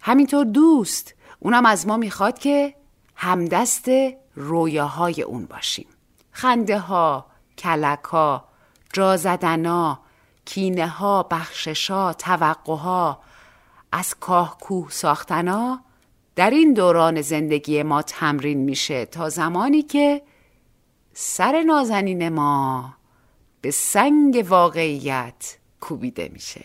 همینطور 0.00 0.44
دوست 0.44 1.14
اونم 1.40 1.66
از 1.66 1.86
ما 1.86 1.96
می‌خواد 1.96 2.38
که 2.38 2.74
همدست 3.14 3.88
رویاهای 4.34 5.22
اون 5.22 5.44
باشیم. 5.44 5.86
خنده 6.30 6.78
ها، 6.78 7.26
کلک 7.58 8.04
ها، 8.04 8.44
جا 8.92 9.16
زدن 9.16 9.66
ها، 9.66 10.00
کینه 10.44 10.88
ها، 10.88 11.22
بخشش 11.22 11.90
ها، 11.90 12.12
توقع 12.12 12.76
ها، 12.76 13.20
از 13.92 14.14
کاه 14.14 14.58
کوه 14.60 14.90
ساختنا 14.90 15.80
در 16.36 16.50
این 16.50 16.72
دوران 16.74 17.20
زندگی 17.22 17.82
ما 17.82 18.02
تمرین 18.02 18.58
میشه 18.58 19.04
تا 19.04 19.28
زمانی 19.28 19.82
که 19.82 20.22
سر 21.12 21.62
نازنین 21.62 22.28
ما 22.28 22.94
به 23.60 23.70
سنگ 23.70 24.46
واقعیت 24.48 25.56
کوبیده 25.80 26.30
میشه. 26.32 26.64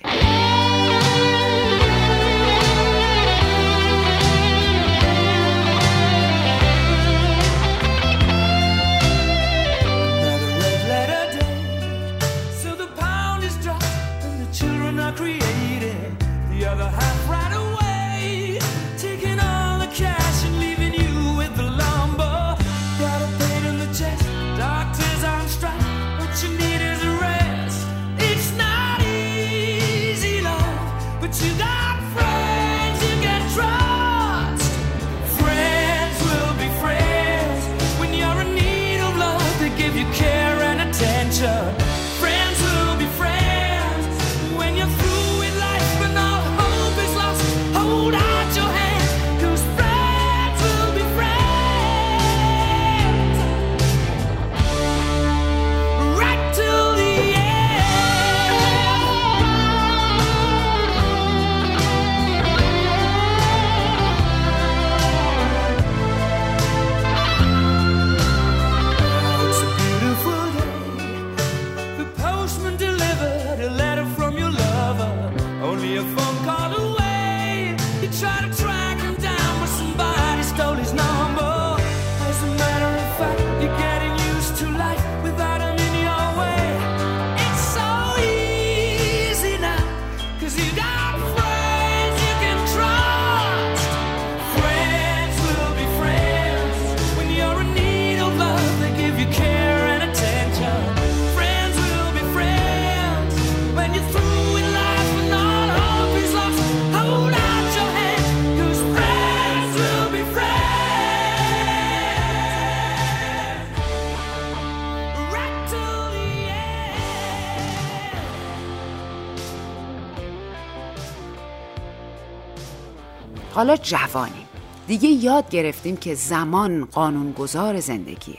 حالا 123.63 123.77
جوانیم. 123.77 124.47
دیگه 124.87 125.09
یاد 125.09 125.49
گرفتیم 125.49 125.97
که 125.97 126.15
زمان 126.15 126.85
قانونگذار 126.85 127.79
زندگیه. 127.79 128.37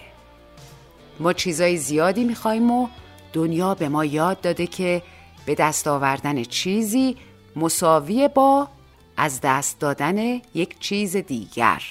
ما 1.20 1.32
چیزای 1.32 1.76
زیادی 1.76 2.24
می‌خوایم 2.24 2.70
و 2.70 2.88
دنیا 3.32 3.74
به 3.74 3.88
ما 3.88 4.04
یاد 4.04 4.40
داده 4.40 4.66
که 4.66 5.02
به 5.46 5.54
دست 5.54 5.88
آوردن 5.88 6.42
چیزی 6.42 7.16
مساوی 7.56 8.28
با 8.28 8.68
از 9.16 9.40
دست 9.42 9.80
دادن 9.80 10.40
یک 10.54 10.78
چیز 10.78 11.16
دیگر. 11.16 11.82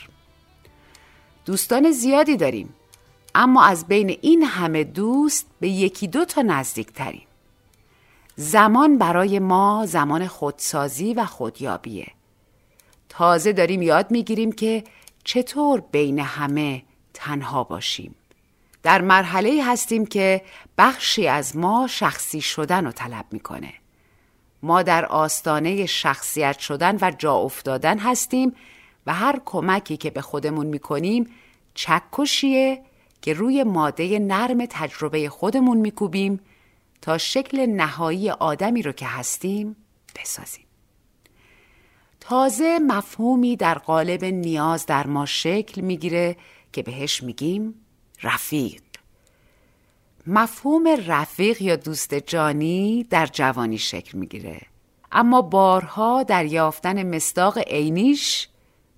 دوستان 1.45 1.91
زیادی 1.91 2.37
داریم 2.37 2.73
اما 3.35 3.63
از 3.63 3.87
بین 3.87 4.17
این 4.21 4.43
همه 4.43 4.83
دوست 4.83 5.47
به 5.59 5.69
یکی 5.69 6.07
دو 6.07 6.25
تا 6.25 6.41
نزدیک 6.41 6.93
تریم 6.93 7.27
زمان 8.35 8.97
برای 8.97 9.39
ما 9.39 9.85
زمان 9.87 10.27
خودسازی 10.27 11.13
و 11.13 11.25
خودیابیه. 11.25 12.07
تازه 13.17 13.53
داریم 13.53 13.81
یاد 13.81 14.11
می‌گیریم 14.11 14.51
که 14.51 14.83
چطور 15.23 15.83
بین 15.91 16.19
همه 16.19 16.83
تنها 17.13 17.63
باشیم. 17.63 18.15
در 18.83 19.01
مرحله 19.01 19.63
هستیم 19.63 20.05
که 20.05 20.41
بخشی 20.77 21.27
از 21.27 21.57
ما 21.57 21.87
شخصی 21.89 22.41
شدن 22.41 22.85
رو 22.85 22.91
طلب 22.91 23.25
می‌کنه. 23.31 23.73
ما 24.63 24.83
در 24.83 25.05
آستانه 25.05 25.85
شخصیت 25.85 26.59
شدن 26.59 26.97
و 27.01 27.11
جا 27.17 27.35
افتادن 27.35 27.99
هستیم 27.99 28.55
و 29.05 29.13
هر 29.13 29.39
کمکی 29.45 29.97
که 29.97 30.09
به 30.09 30.21
خودمون 30.21 30.65
می‌کنیم 30.65 31.29
چکشیه 31.73 32.81
که 33.21 33.33
روی 33.33 33.63
ماده 33.63 34.19
نرم 34.19 34.65
تجربه 34.65 35.29
خودمون 35.29 35.77
میکوبیم 35.77 36.39
تا 37.01 37.17
شکل 37.17 37.65
نهایی 37.65 38.29
آدمی 38.29 38.81
رو 38.81 38.91
که 38.91 39.05
هستیم 39.05 39.75
بسازیم. 40.15 40.65
تازه 42.25 42.79
مفهومی 42.79 43.55
در 43.55 43.77
قالب 43.77 44.25
نیاز 44.25 44.85
در 44.85 45.07
ما 45.07 45.25
شکل 45.25 45.81
می‌گیره 45.81 46.35
که 46.71 46.83
بهش 46.83 47.23
میگیم 47.23 47.73
رفیق. 48.23 48.81
مفهوم 50.27 50.87
رفیق 51.07 51.61
یا 51.61 51.75
دوست 51.75 52.13
جانی 52.13 53.03
در 53.09 53.25
جوانی 53.25 53.77
شکل 53.77 54.17
می‌گیره. 54.17 54.61
اما 55.11 55.41
بارها 55.41 56.23
در 56.23 56.45
یافتن 56.45 57.15
مصداق 57.15 57.57
عینیش 57.57 58.47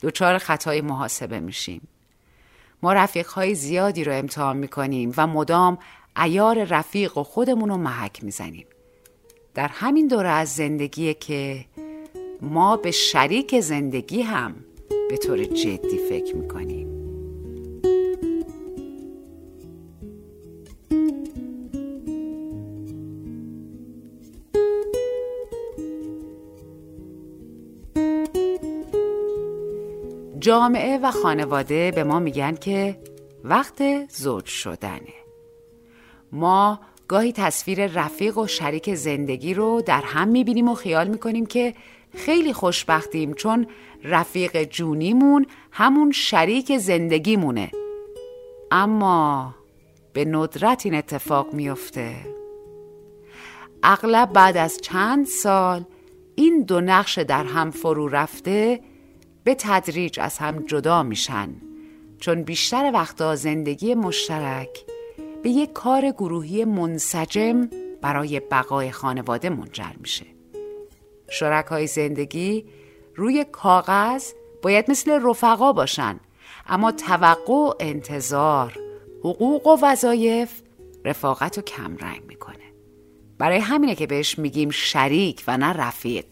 دچار 0.02 0.38
خطای 0.38 0.82
محاسبه 0.82 1.40
میشیم. 1.40 1.88
ما 2.84 2.94
رفیقهای 2.94 3.56
زیادی 3.56 4.04
رو 4.04 4.14
امتحان 4.14 4.58
می‌کنیم 4.58 5.14
و 5.18 5.28
مدام 5.28 5.78
ایار 6.18 6.64
رفیق 6.64 7.18
و 7.18 7.24
خودمون 7.24 7.70
رو 7.70 7.78
محک 7.78 8.24
می‌زنیم. 8.24 8.68
در 9.54 9.68
همین 9.68 10.08
دوره 10.08 10.30
از 10.30 10.56
زندگیه 10.56 11.14
که 11.14 11.66
ما 12.42 12.78
به 12.78 12.92
شریک 12.92 13.60
زندگی 13.60 14.22
هم 14.22 14.56
به 15.10 15.18
طور 15.18 15.44
جدی 15.44 15.98
فکر 15.98 16.36
می‌کنیم. 16.36 16.96
جامعه 30.40 30.98
و 30.98 31.12
خانواده 31.12 31.92
به 31.92 32.04
ما 32.04 32.20
میگن 32.20 32.56
که 32.56 32.98
وقت 33.44 34.10
زوج 34.12 34.46
شدنه. 34.46 35.14
ما 36.32 36.80
گاهی 37.08 37.32
تصویر 37.32 37.88
رفیق 37.88 38.38
و 38.38 38.48
شریک 38.48 38.96
زندگی 38.96 39.54
رو 39.54 39.82
در 39.82 40.02
هم 40.02 40.28
می‌بینیم 40.28 40.70
و 40.70 40.74
خیال 40.74 41.08
می‌کنیم 41.08 41.46
که 41.46 41.74
خیلی 42.14 42.54
خوشبختیم 42.54 43.34
چون 43.34 43.68
رفیق 44.04 44.64
جونیمون 44.64 45.46
همون 45.72 46.12
شریک 46.12 46.78
زندگیمونه. 46.78 47.72
اما 48.72 49.56
به 50.14 50.26
ندرت 50.26 50.86
این 50.86 50.96
اتفاق 50.96 51.54
میفته 51.54 52.16
اغلب 53.84 54.34
بعد 54.34 54.58
از 54.58 54.78
چند 54.82 55.26
سال 55.26 55.86
این 56.36 56.62
دو 56.62 56.82
نقش 56.82 57.18
در 57.18 57.44
هم 57.44 57.72
فرو 57.72 58.08
رفته 58.08 58.80
به 59.44 59.56
تدریج 59.60 60.20
از 60.20 60.38
هم 60.38 60.66
جدا 60.66 61.04
میشن 61.04 61.50
چون 62.20 62.44
بیشتر 62.44 62.92
وقتا 62.94 63.36
زندگی 63.36 63.96
مشترک 63.96 64.86
به 65.46 65.52
یک 65.52 65.74
کار 65.74 66.12
گروهی 66.12 66.66
منسجم 66.66 67.70
برای 68.02 68.40
بقای 68.40 68.92
خانواده 68.92 69.50
منجر 69.50 69.92
میشه. 70.00 70.26
شرکای 71.30 71.88
زندگی 71.88 72.66
روی 73.16 73.46
کاغذ 73.52 74.32
باید 74.62 74.92
مثل 74.92 75.20
رفقا 75.24 75.74
باشن 75.74 76.20
اما 76.68 76.92
توقع 76.92 77.54
و 77.54 77.74
انتظار 77.80 78.80
حقوق 79.20 79.68
و 79.68 79.78
وظایف 79.82 80.62
رفاقت 81.06 81.58
رو 81.58 81.64
کمرنگ 81.64 82.24
می‌کنه. 82.28 82.74
برای 83.38 83.60
همینه 83.60 83.96
که 83.96 84.08
بهش 84.08 84.40
میگیم 84.40 84.70
شریک 84.70 85.44
و 85.48 85.58
نه 85.58 85.74
رفیق. 85.74 86.26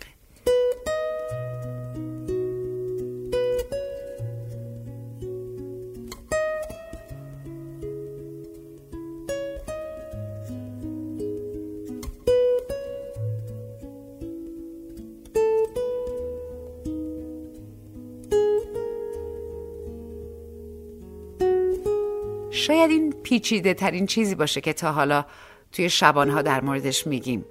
پیچیده 23.33 23.73
ترین 23.73 24.05
چیزی 24.05 24.35
باشه 24.35 24.61
که 24.61 24.73
تا 24.73 24.91
حالا 24.91 25.25
توی 25.71 25.89
شبانها 25.89 26.41
در 26.41 26.61
موردش 26.61 27.07
میگیم. 27.07 27.45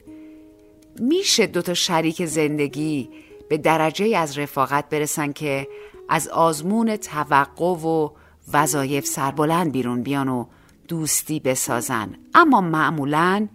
میشه 0.99 1.47
دوتا 1.47 1.75
شریک 1.75 2.25
زندگی 2.25 3.11
به 3.49 3.59
درجه 3.59 4.17
از 4.17 4.39
رفاقت 4.39 4.89
برسن 4.89 5.33
که 5.33 5.69
از 6.09 6.29
آزمون 6.29 6.97
توقع 6.97 7.65
و 7.65 8.09
وظایف 8.53 9.07
سربلند 9.07 9.73
بیرون 9.73 10.03
بیان 10.03 10.29
و 10.29 10.47
دوستی 10.89 11.41
بسازن. 11.41 12.15
اما 12.35 12.61
معمولا 12.61 13.49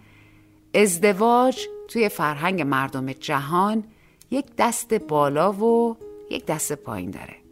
ازدواج 0.75 1.59
توی 1.87 2.09
فرهنگ 2.09 2.61
مردم 2.61 3.13
جهان 3.13 3.83
یک 4.31 4.45
دست 4.57 4.93
بالا 4.93 5.51
و 5.51 5.97
یک 6.31 6.45
دست 6.45 6.73
پایین 6.73 7.11
داره. 7.11 7.46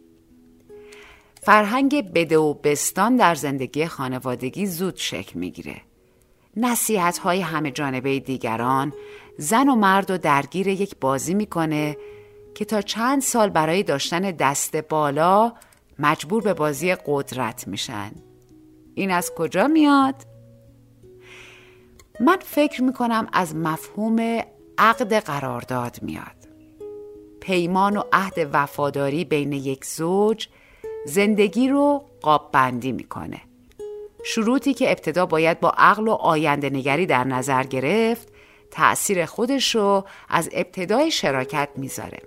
فرهنگ 1.46 2.12
بده 2.12 2.38
و 2.38 2.54
بستان 2.54 3.16
در 3.16 3.34
زندگی 3.34 3.86
خانوادگی 3.86 4.66
زود 4.66 4.96
شکل 4.96 5.38
می‌گیره. 5.38 5.76
نصیحت 6.56 7.18
های 7.18 7.40
همه 7.40 7.70
جانبه 7.70 8.20
دیگران 8.20 8.92
زن 9.38 9.68
و 9.68 9.74
مرد 9.74 10.10
و 10.10 10.18
درگیر 10.18 10.68
یک 10.68 10.96
بازی 11.00 11.34
می‌کنه 11.34 11.96
که 12.54 12.64
تا 12.64 12.82
چند 12.82 13.22
سال 13.22 13.50
برای 13.50 13.82
داشتن 13.82 14.20
دست 14.20 14.76
بالا 14.76 15.52
مجبور 15.98 16.42
به 16.42 16.54
بازی 16.54 16.94
قدرت 17.06 17.68
میشن. 17.68 18.10
این 18.94 19.10
از 19.10 19.32
کجا 19.36 19.66
میاد؟ 19.66 20.14
من 22.20 22.38
فکر 22.44 22.82
می‌کنم 22.82 23.26
از 23.32 23.56
مفهوم 23.56 24.40
عقد 24.78 25.14
قرارداد 25.14 25.98
میاد. 26.02 26.48
پیمان 27.40 27.96
و 27.96 28.02
عهد 28.12 28.50
وفاداری 28.52 29.24
بین 29.24 29.52
یک 29.52 29.84
زوج 29.84 30.48
زندگی 31.06 31.68
رو 31.68 32.04
قاب 32.22 32.50
بندی 32.52 32.92
می‌کنه. 32.92 33.40
شروطی 34.24 34.74
که 34.74 34.90
ابتدا 34.90 35.26
باید 35.26 35.60
با 35.60 35.72
عقل 35.76 36.08
و 36.08 36.12
آینده 36.12 36.70
نگری 36.70 37.06
در 37.06 37.24
نظر 37.24 37.62
گرفت 37.62 38.28
تأثیر 38.70 39.26
خودش 39.26 39.74
رو 39.74 40.04
از 40.28 40.48
ابتدای 40.52 41.10
شراکت 41.10 41.68
می‌ذاره 41.76 42.18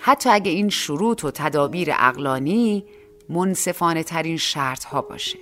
حتی 0.00 0.30
اگه 0.30 0.50
این 0.50 0.68
شروط 0.68 1.24
و 1.24 1.30
تدابیر 1.30 1.88
اقلانی 1.98 2.84
منصفانه 3.28 4.02
ترین 4.02 4.36
شرط 4.36 4.84
ها 4.84 5.02
باشه 5.02 5.38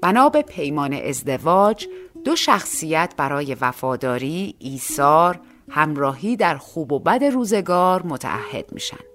بنا 0.00 0.28
به 0.28 0.42
پیمان 0.42 0.92
ازدواج 0.92 1.86
دو 2.24 2.36
شخصیت 2.36 3.14
برای 3.16 3.56
وفاداری، 3.60 4.54
ایثار، 4.58 5.40
همراهی 5.70 6.36
در 6.36 6.56
خوب 6.56 6.92
و 6.92 6.98
بد 6.98 7.24
روزگار 7.24 8.02
متعهد 8.02 8.72
میشن. 8.72 9.09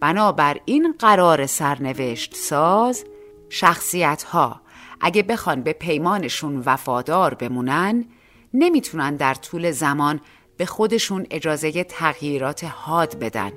بنابر 0.00 0.60
این 0.64 0.94
قرار 0.98 1.46
سرنوشت 1.46 2.34
ساز 2.34 3.04
شخصیت 3.48 4.22
ها 4.22 4.60
اگه 5.00 5.22
بخوان 5.22 5.62
به 5.62 5.72
پیمانشون 5.72 6.62
وفادار 6.66 7.34
بمونن 7.34 8.04
نمی‌تونن 8.54 9.16
در 9.16 9.34
طول 9.34 9.70
زمان 9.70 10.20
به 10.56 10.66
خودشون 10.66 11.26
اجازه 11.30 11.84
تغییرات 11.84 12.64
حاد 12.64 13.18
بدن. 13.18 13.52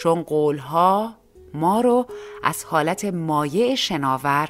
چون 0.00 0.22
قولها 0.22 1.14
ما 1.54 1.80
رو 1.80 2.06
از 2.42 2.64
حالت 2.64 3.04
مایع 3.04 3.74
شناور 3.74 4.48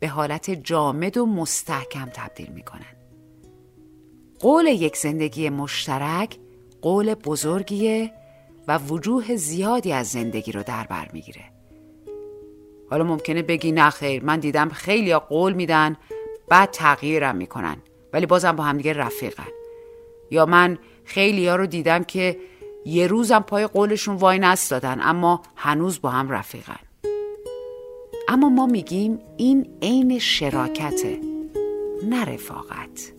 به 0.00 0.08
حالت 0.08 0.50
جامد 0.50 1.16
و 1.16 1.26
مستحکم 1.26 2.10
تبدیل 2.14 2.48
می‌کنن. 2.52 2.96
قول 4.40 4.66
یک 4.66 4.96
زندگی 4.96 5.48
مشترک 5.48 6.38
قول 6.82 7.14
بزرگیه 7.14 8.12
و 8.68 8.78
وجوه 8.78 9.36
زیادی 9.36 9.92
از 9.92 10.08
زندگی 10.08 10.52
رو 10.52 10.62
در 10.62 10.86
بر 10.86 11.08
می‌گیره. 11.12 11.44
حالا 12.90 13.04
ممکنه 13.04 13.42
بگی 13.42 13.72
نه 13.72 13.90
خیر 13.90 14.24
من 14.24 14.40
دیدم 14.40 14.68
خیلی 14.68 15.14
قول 15.14 15.52
میدن 15.52 15.96
بعد 16.48 16.70
تغییرم 16.70 17.36
می‌کنن 17.36 17.76
ولی 18.12 18.26
بازم 18.26 18.52
با 18.52 18.64
همدیگه 18.64 18.92
رفیقن. 18.92 19.48
یا 20.30 20.46
من 20.46 20.78
خیلی 21.04 21.48
ها 21.48 21.56
رو 21.56 21.66
دیدم 21.66 22.04
که 22.04 22.38
یه 22.84 23.06
روزم 23.06 23.40
پای 23.40 23.66
قولشون 23.66 24.16
وای 24.16 24.38
نستادن 24.38 24.98
اما 25.02 25.42
هنوز 25.56 26.00
با 26.00 26.10
هم 26.10 26.30
رفیقن. 26.30 26.78
اما 28.28 28.48
ما 28.48 28.66
میگیم 28.66 29.18
این 29.36 29.68
عین 29.82 30.18
شراکته 30.18 31.20
نه 32.08 32.24
رفاقت. 32.24 33.17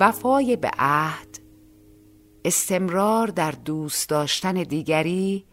وفای 0.00 0.56
به 0.56 0.70
عهد 0.78 1.38
استمرار 2.44 3.26
در 3.26 3.50
دوست 3.50 4.08
داشتن 4.08 4.52
دیگری 4.52 5.44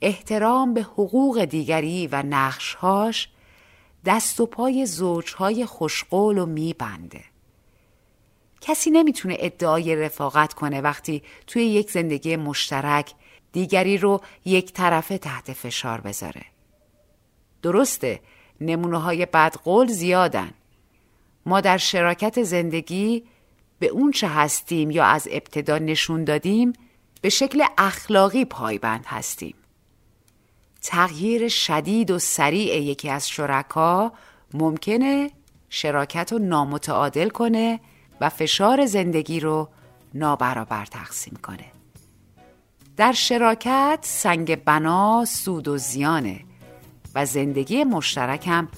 احترام 0.00 0.74
به 0.74 0.82
حقوق 0.82 1.44
دیگری 1.44 2.06
و 2.06 2.22
نقشهاش 2.22 3.28
دست 4.04 4.40
و 4.40 4.46
پای 4.46 4.86
زوجهای 4.86 5.66
خوشقول 5.66 6.38
و 6.38 6.46
میبنده. 6.46 7.24
کسی 8.60 8.90
نمی‌تونه 8.90 9.36
ادعای 9.38 9.96
رفاقت 9.96 10.54
کنه 10.54 10.80
وقتی 10.80 11.22
توی 11.46 11.62
یک 11.64 11.90
زندگی 11.90 12.36
مشترک 12.36 13.14
دیگری 13.52 13.98
رو 13.98 14.20
یک 14.44 14.72
طرفه 14.72 15.18
تحت 15.18 15.52
فشار 15.52 16.00
بذاره. 16.00 16.42
درسته 17.62 18.20
نمونه 18.60 18.98
های 18.98 19.26
بدقول 19.26 19.86
زیادن. 19.86 20.50
ما 21.46 21.60
در 21.60 21.76
شراکت 21.78 22.42
زندگی 22.42 23.24
به 23.78 23.86
اون 23.86 24.10
چه 24.10 24.28
هستیم 24.28 24.90
یا 24.90 25.04
از 25.04 25.28
ابتدا 25.30 25.78
نشون 25.78 26.24
دادیم 26.24 26.72
به 27.20 27.28
شکل 27.28 27.64
اخلاقی 27.78 28.44
پایبند 28.44 29.06
هستیم. 29.06 29.54
تغییر 30.82 31.48
شدید 31.48 32.10
و 32.10 32.18
سریع 32.18 32.82
یکی 32.82 33.10
از 33.10 33.28
شرکا 33.28 34.12
ممکنه 34.54 35.30
شراکت 35.68 36.32
رو 36.32 36.38
نامتعادل 36.38 37.28
کنه 37.28 37.80
و 38.20 38.28
فشار 38.28 38.86
زندگی 38.86 39.40
رو 39.40 39.68
نابرابر 40.14 40.84
تقسیم 40.86 41.36
کنه. 41.42 41.64
در 42.96 43.12
شراکت 43.12 43.98
سنگ 44.02 44.64
بنا 44.64 45.24
سود 45.24 45.68
و 45.68 45.78
زیانه 45.78 46.40
و 47.14 47.26
زندگی 47.26 47.84
مشترک 47.84 48.46
هم 48.48 48.68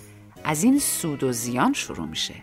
از 0.44 0.64
این 0.64 0.78
سود 0.78 1.24
و 1.24 1.32
زیان 1.32 1.72
شروع 1.72 2.06
میشه. 2.06 2.34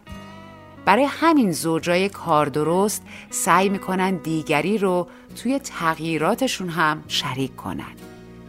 برای 0.86 1.08
همین 1.10 1.52
زوجای 1.52 2.10
کار 2.10 2.46
درست 2.46 3.04
سعی 3.30 3.70
می‌کنن 3.70 4.16
دیگری 4.16 4.78
رو 4.78 5.08
توی 5.36 5.60
تغییراتشون 5.60 6.70
هم 6.70 7.04
شریک 7.08 7.56
کنن. 7.56 7.94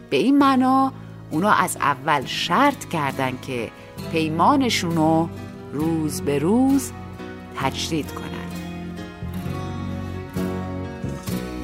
به 0.09 0.17
این 0.17 0.37
معنا 0.37 0.93
اونا 1.31 1.51
از 1.51 1.77
اول 1.77 2.25
شرط 2.25 2.85
کردن 2.85 3.37
که 3.47 3.69
پیمانشون 4.11 4.95
رو 4.95 5.29
روز 5.73 6.21
به 6.21 6.39
روز 6.39 6.91
تجدید 7.55 8.11
کنن. 8.11 8.25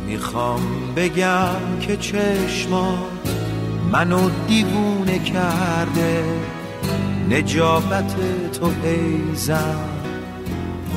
می‌خوام 0.07 0.93
بگم 0.95 1.79
که 1.81 1.97
چشمات 1.97 2.97
منو 3.91 4.29
دیوونه 4.47 5.19
کرده. 5.19 6.23
نجابت 7.29 8.15
تو 8.51 8.71
ایزم 8.83 9.90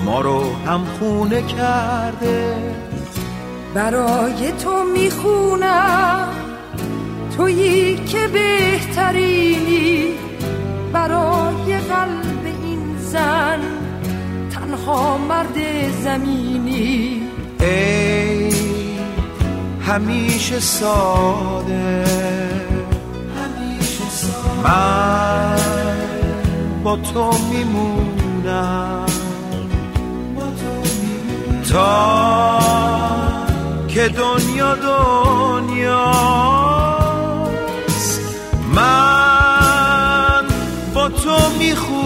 ما 0.05 0.21
رو 0.21 0.57
هم 0.67 0.85
خونه 0.99 1.43
کرده. 1.43 2.57
برای 3.75 4.53
تو 4.53 4.85
می‌خونم. 4.95 6.29
تویی 7.37 7.97
که 7.97 8.29
بهترینی. 8.33 10.05
برای 10.93 11.79
قلب 11.79 12.45
این 12.65 12.99
زن 12.99 13.61
تنها 14.55 15.19
مرد 15.19 15.59
زمینی. 16.05 17.23
ای 17.61 18.51
همیشه 19.81 20.61
ساده. 20.61 22.05
همیشه 23.37 24.09
ساده. 24.11 24.61
من 24.65 25.57
با 26.85 26.97
تو 26.97 27.31
میمونم. 27.53 29.07
که 33.89 34.09
دنیا 34.09 34.75
دنیاست 34.75 36.15
من 38.75 40.45
با 40.95 41.09
تو 41.09 41.37
می‌خونم. 41.59 42.05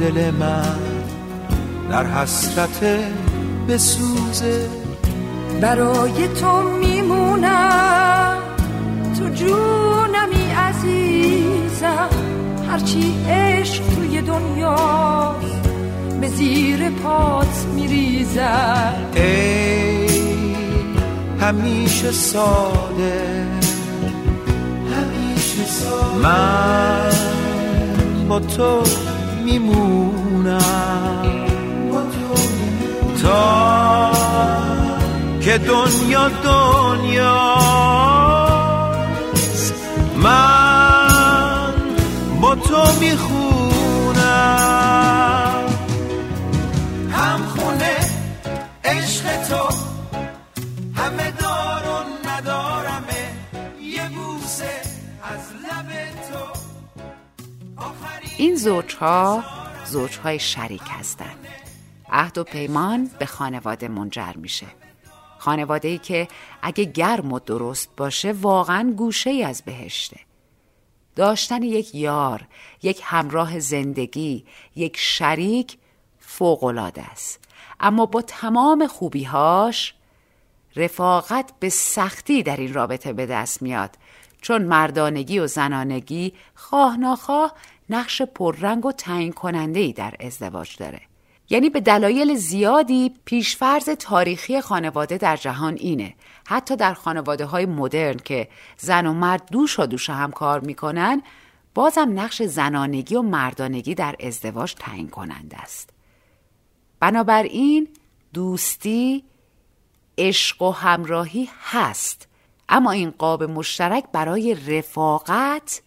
دل 0.00 0.30
من 0.30 0.78
در 1.90 2.06
حسرت 2.06 2.84
بسوزه. 3.68 4.68
برای 5.60 6.28
تو 6.28 6.62
میمونم 6.62 8.38
تو 9.18 9.28
جونمی 9.28 10.50
عزیزم. 10.56 12.08
هرچی 12.70 13.14
عشق 13.28 13.82
توی 13.94 14.22
دنیاست 14.22 15.68
به 16.20 16.28
زیر 16.28 16.90
پات 16.90 17.66
میریزد. 17.74 19.06
ای 19.14 20.06
همیشه 21.40 22.12
ساده 22.12 23.46
همیشه 24.96 25.64
ساده. 25.66 26.16
من 26.22 27.10
با 28.28 28.40
تو 28.40 28.82
میمونم. 29.44 30.60
تا 33.22 34.10
که 35.40 35.58
دنیا 35.58 36.28
دنیا 36.28 37.56
من 40.16 41.72
با 42.40 42.54
تو 42.54 42.92
می‌خونم. 43.00 44.20
هم 47.12 47.40
خونه 47.56 47.96
عشق 48.84 49.24
تو. 49.48 49.89
این 58.40 58.56
زوجها 58.56 59.44
زوجهای 59.86 60.38
شریک 60.38 60.82
هستند. 60.88 61.46
عهد 62.10 62.38
و 62.38 62.44
پیمان 62.44 63.10
به 63.18 63.26
خانواده 63.26 63.88
منجر 63.88 64.32
میشه. 64.36 64.66
خانواده 65.38 65.88
ای 65.88 65.98
که 65.98 66.28
اگه 66.62 66.84
گرم 66.84 67.32
و 67.32 67.38
درست 67.38 67.88
باشه 67.96 68.32
واقعا 68.32 68.94
گوشه 68.96 69.30
ای 69.30 69.44
از 69.44 69.62
بهشته. 69.62 70.20
داشتن 71.16 71.62
یک 71.62 71.94
یار، 71.94 72.46
یک 72.82 73.00
همراه 73.04 73.58
زندگی، 73.60 74.44
یک 74.76 74.96
شریک 74.96 75.78
فوق‌العاده 76.18 77.02
است. 77.02 77.40
اما 77.80 78.06
با 78.06 78.22
تمام 78.22 78.86
خوبیهاش 78.86 79.94
رفاقت 80.76 81.52
به 81.60 81.68
سختی 81.68 82.42
در 82.42 82.56
این 82.56 82.74
رابطه 82.74 83.12
به 83.12 83.26
دست 83.26 83.62
میاد 83.62 83.96
چون 84.40 84.62
مردانگی 84.62 85.38
و 85.38 85.46
زنانگی 85.46 86.32
خواه 86.54 86.96
ناخواه 86.96 87.54
نقش 87.90 88.22
پررنگ 88.22 88.86
و 88.86 88.92
تعیین 88.92 89.32
کننده 89.32 89.80
ای 89.80 89.92
در 89.92 90.14
ازدواج 90.20 90.76
داره. 90.76 91.00
یعنی 91.50 91.70
به 91.70 91.80
دلایل 91.80 92.34
زیادی 92.34 93.14
پیشفرز 93.24 93.90
تاریخی 93.90 94.60
خانواده 94.60 95.18
در 95.18 95.36
جهان 95.36 95.74
اینه. 95.74 96.14
حتی 96.46 96.76
در 96.76 96.94
خانواده 96.94 97.44
های 97.44 97.66
مدرن 97.66 98.16
که 98.16 98.48
زن 98.78 99.06
و 99.06 99.12
مرد 99.12 99.42
دوش 99.52 99.78
و 99.78 99.86
دوش 99.86 100.10
هم 100.10 100.30
کار 100.30 100.60
می‌کنن 100.60 101.22
بازم 101.74 102.20
نقش 102.20 102.42
زنانگی 102.42 103.14
و 103.14 103.22
مردانگی 103.22 103.94
در 103.94 104.16
ازدواج 104.20 104.74
تعیین 104.74 105.08
کننده 105.08 105.58
است. 105.58 105.90
بنابراین 107.00 107.88
دوستی 108.34 109.24
عشق 110.18 110.62
و 110.62 110.70
همراهی 110.70 111.48
هست. 111.62 112.28
اما 112.68 112.90
این 112.90 113.10
قاب 113.10 113.42
مشترک 113.42 114.04
برای 114.12 114.54
رفاقت 114.54 115.82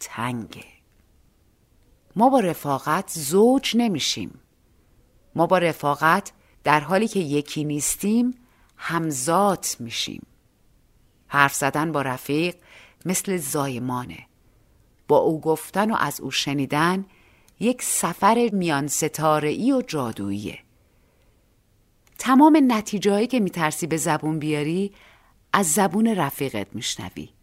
تنگه. 0.00 0.73
ما 2.16 2.28
با 2.28 2.40
رفاقت 2.40 3.10
زوج 3.10 3.76
نمیشیم. 3.76 4.40
ما 5.34 5.46
با 5.46 5.58
رفاقت 5.58 6.32
در 6.64 6.80
حالی 6.80 7.08
که 7.08 7.20
یکی 7.20 7.64
نیستیم 7.64 8.34
همزاد 8.76 9.66
میشیم. 9.78 10.26
حرف 11.26 11.54
زدن 11.54 11.92
با 11.92 12.02
رفیق 12.02 12.56
مثل 13.04 13.36
زایمانه. 13.36 14.26
با 15.08 15.16
او 15.16 15.40
گفتن 15.40 15.90
و 15.90 15.96
از 16.00 16.20
او 16.20 16.30
شنیدن 16.30 17.04
یک 17.60 17.82
سفر 17.82 18.50
میان 18.52 18.86
ستاره 18.86 19.74
و 19.74 19.82
جادوییه. 19.82 20.58
تمام 22.18 22.58
نتیجهایی 22.68 23.26
که 23.26 23.40
میترسی 23.40 23.86
به 23.86 23.96
زبون 23.96 24.38
بیاری 24.38 24.92
از 25.52 25.72
زبون 25.72 26.06
رفیقت 26.06 26.66
میشنوی. 26.74 27.33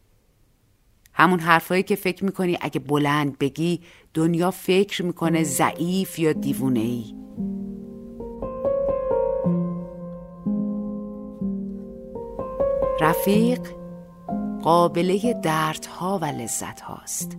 همون 1.22 1.40
حرفایی 1.40 1.84
که 1.84 1.96
فکر 1.96 2.26
می‌کنی 2.26 2.58
اگه 2.62 2.80
بلند 2.80 3.38
بگی 3.38 3.82
دنیا 4.14 4.52
فکر 4.52 5.04
می‌کنه 5.04 5.44
ضعیف 5.44 6.20
یا 6.20 6.34
دیوونه 6.34 6.80
ای 6.80 7.16
رفیق 13.02 13.60
قابله 14.62 15.34
دردها 15.44 16.20
و 16.22 16.26
لذت 16.26 16.82
هاست 16.82 17.38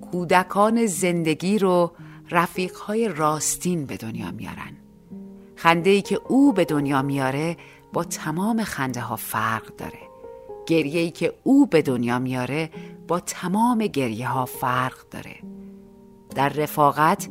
کودکان 0.00 0.86
زندگی 0.86 1.58
رو 1.58 1.92
رفیقهای 2.30 3.08
راستین 3.08 3.86
به 3.86 3.96
دنیا 3.96 4.30
میارن. 4.30 4.76
خنده 5.56 5.90
ای 5.90 6.02
که 6.02 6.20
او 6.28 6.52
به 6.52 6.64
دنیا 6.64 7.02
میاره 7.02 7.56
با 7.92 8.04
تمام 8.04 8.64
خنده 8.64 9.00
ها 9.00 9.16
فرق 9.16 9.76
داره. 9.76 10.05
گریه 10.66 11.00
ای 11.00 11.10
که 11.10 11.32
او 11.42 11.66
به 11.66 11.82
دنیا 11.82 12.18
میاره 12.18 12.70
با 13.08 13.20
تمام 13.20 13.78
گریه 13.78 14.28
ها 14.28 14.44
فرق 14.44 15.08
داره. 15.10 15.36
در 16.34 16.48
رفاقت 16.48 17.28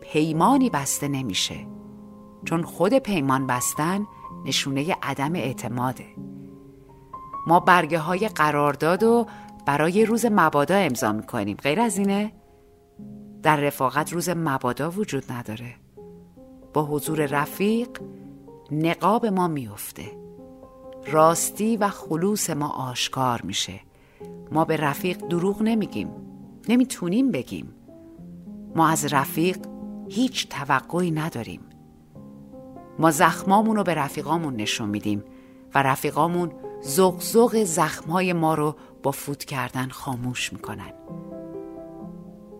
پیمانی 0.00 0.70
بسته 0.70 1.08
نمیشه. 1.08 1.66
چون 2.44 2.62
خود 2.62 2.94
پیمان 2.94 3.46
بستن 3.46 4.06
نشونه 4.44 4.96
عدم 5.02 5.34
اعتماده. 5.34 6.06
ما 7.46 7.60
برگه 7.60 7.98
های 7.98 8.28
قرارداد 8.28 9.02
و 9.02 9.26
برای 9.66 10.04
روز 10.04 10.26
مبادا 10.30 10.74
امضا 10.74 11.12
می‌کنیم. 11.12 11.56
غیر 11.56 11.80
از 11.80 11.98
اینه 11.98 12.32
در 13.42 13.56
رفاقت 13.56 14.12
روز 14.12 14.28
مبادا 14.28 14.90
وجود 14.90 15.32
نداره. 15.32 15.74
با 16.72 16.84
حضور 16.84 17.26
رفیق 17.26 17.88
نقاب 18.70 19.26
ما 19.26 19.48
میفته 19.48 20.04
راستی 21.10 21.76
و 21.76 21.88
خلوص 21.88 22.50
ما 22.50 22.68
آشکار 22.68 23.42
میشه. 23.42 23.80
ما 24.52 24.64
به 24.64 24.76
رفیق 24.76 25.16
دروغ 25.16 25.62
نمیگیم. 25.62 26.10
نمی‌تونیم 26.68 27.30
بگیم. 27.30 27.74
ما 28.76 28.88
از 28.88 29.12
رفیق 29.12 29.58
هیچ 30.08 30.48
توقعی 30.48 31.10
نداریم. 31.10 31.60
ما 32.98 33.10
زخمامون 33.10 33.76
رو 33.76 33.82
به 33.82 33.94
رفیقامون 33.94 34.56
نشون 34.56 34.88
میدیم 34.88 35.24
و 35.74 35.82
رفیقامون 35.82 36.52
زغزغ 36.82 37.64
زخمهای 37.64 38.32
ما 38.32 38.54
رو 38.54 38.76
با 39.02 39.10
فوت 39.10 39.44
کردن 39.44 39.88
خاموش 39.88 40.52
می‌کنن. 40.52 40.92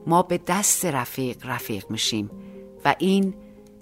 ما 0.06 0.22
به 0.22 0.40
دست 0.46 0.84
رفیق 0.84 1.46
رفیق 1.46 1.90
میشیم 1.90 2.30
و 2.84 2.94
این 2.98 3.34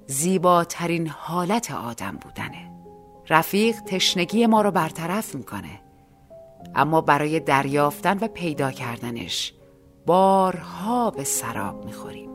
زیباترین 0.07 1.09
حالت 1.09 1.71
آدم 1.71 2.19
بودنه. 2.23 2.68
رفیق 3.31 3.81
تشنگی 3.81 4.47
ما 4.47 4.63
رو 4.63 4.71
برطرف 4.71 5.35
می‌کنه. 5.35 5.81
اما 6.75 7.01
برای 7.01 7.41
دریافتن 7.41 8.19
و 8.19 8.29
پیدا 8.29 8.71
کردنش 8.71 9.55
بارها 10.07 11.11
به 11.11 11.25
سراب 11.25 11.85
می‌خوریم. 11.85 12.31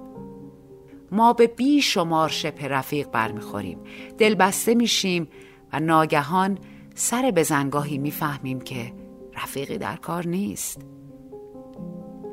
ما 1.12 1.34
به 1.34 1.48
بیشمار 1.48 2.30
شپ 2.30 2.60
رفیق 2.64 3.10
برمیخوریم. 3.12 3.80
دلبسته 4.18 4.76
میشیم 4.76 5.28
و 5.74 5.80
ناگهان 5.80 6.58
سر 6.96 7.32
بزنگاهی 7.36 7.98
می‌فهمیم 7.98 8.62
که 8.62 8.94
رفیقی 9.36 9.78
در 9.78 9.96
کار 9.96 10.28
نیست. 10.28 10.82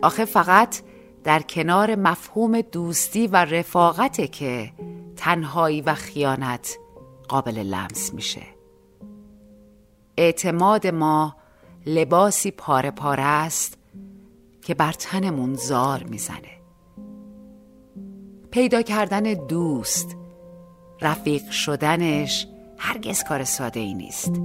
آخه 0.02 0.24
فقط 0.24 0.82
در 1.24 1.42
کنار 1.42 1.94
مفهوم 1.94 2.60
دوستی 2.60 3.26
و 3.26 3.36
رفاقته 3.36 4.28
که 4.28 4.72
تنهایی 5.16 5.80
و 5.80 5.94
خیانت 5.94 6.78
قابل 7.30 7.58
لمس 7.58 8.14
میشه. 8.14 8.42
اعتماد 10.16 10.86
ما 10.86 11.36
لباسی 11.86 12.50
پاره 12.50 12.90
پاره 12.90 13.22
است 13.22 13.78
که 14.62 14.74
بر 14.74 14.92
تنمون 14.92 15.54
زار 15.54 16.02
می‌زنه. 16.02 16.60
پیدا 18.50 18.82
کردن 18.82 19.22
دوست 19.22 20.16
رفیق 21.00 21.50
شدنش 21.50 22.48
هرگز 22.78 23.24
کار 23.24 23.44
ساده 23.44 23.80
ای 23.80 23.94
نیست. 23.94 24.40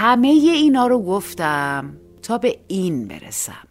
همه 0.00 0.28
اینا 0.28 0.86
رو 0.86 1.02
گفتم 1.02 1.96
تا 2.22 2.38
به 2.38 2.60
این 2.68 3.08
برسم 3.08 3.68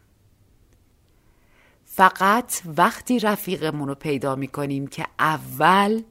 فقط 1.86 2.62
وقتی 2.78 3.20
رفیقمون 3.20 3.88
رو 3.88 3.96
پیدا 3.96 4.36
می‌کنیم 4.36 4.88
که 4.88 5.06
اول 5.20 6.02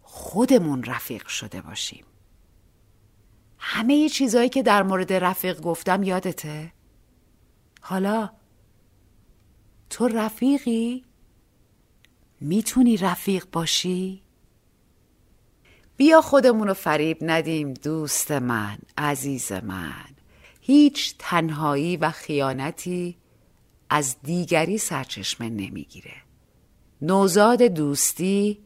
خودمون 0.00 0.82
رفیق 0.84 1.26
شده 1.26 1.60
باشیم 1.60 2.04
همه 3.58 4.08
چیزایی 4.08 4.48
که 4.48 4.62
در 4.62 4.82
مورد 4.82 5.12
رفیق 5.12 5.60
گفتم 5.60 6.02
یادته؟ 6.02 6.72
حالا 7.80 8.30
تو 9.90 10.08
رفیقی؟ 10.08 11.04
می‌تونی 12.40 12.96
رفیق 12.96 13.46
باشی؟ 13.52 14.21
بیا 15.96 16.20
خودمون 16.20 16.68
رو 16.68 16.74
فریب 16.74 17.18
ندیم 17.20 17.74
دوست 17.74 18.30
من 18.30 18.78
عزیز 18.98 19.52
من. 19.52 20.04
هیچ 20.60 21.14
تنهایی 21.18 21.96
و 21.96 22.10
خیانتی 22.10 23.16
از 23.90 24.16
دیگری 24.22 24.78
سرچشمه 24.78 25.48
نمی‌گیره. 25.48 26.14
نوزاد 27.02 27.62
دوستی 27.62 28.58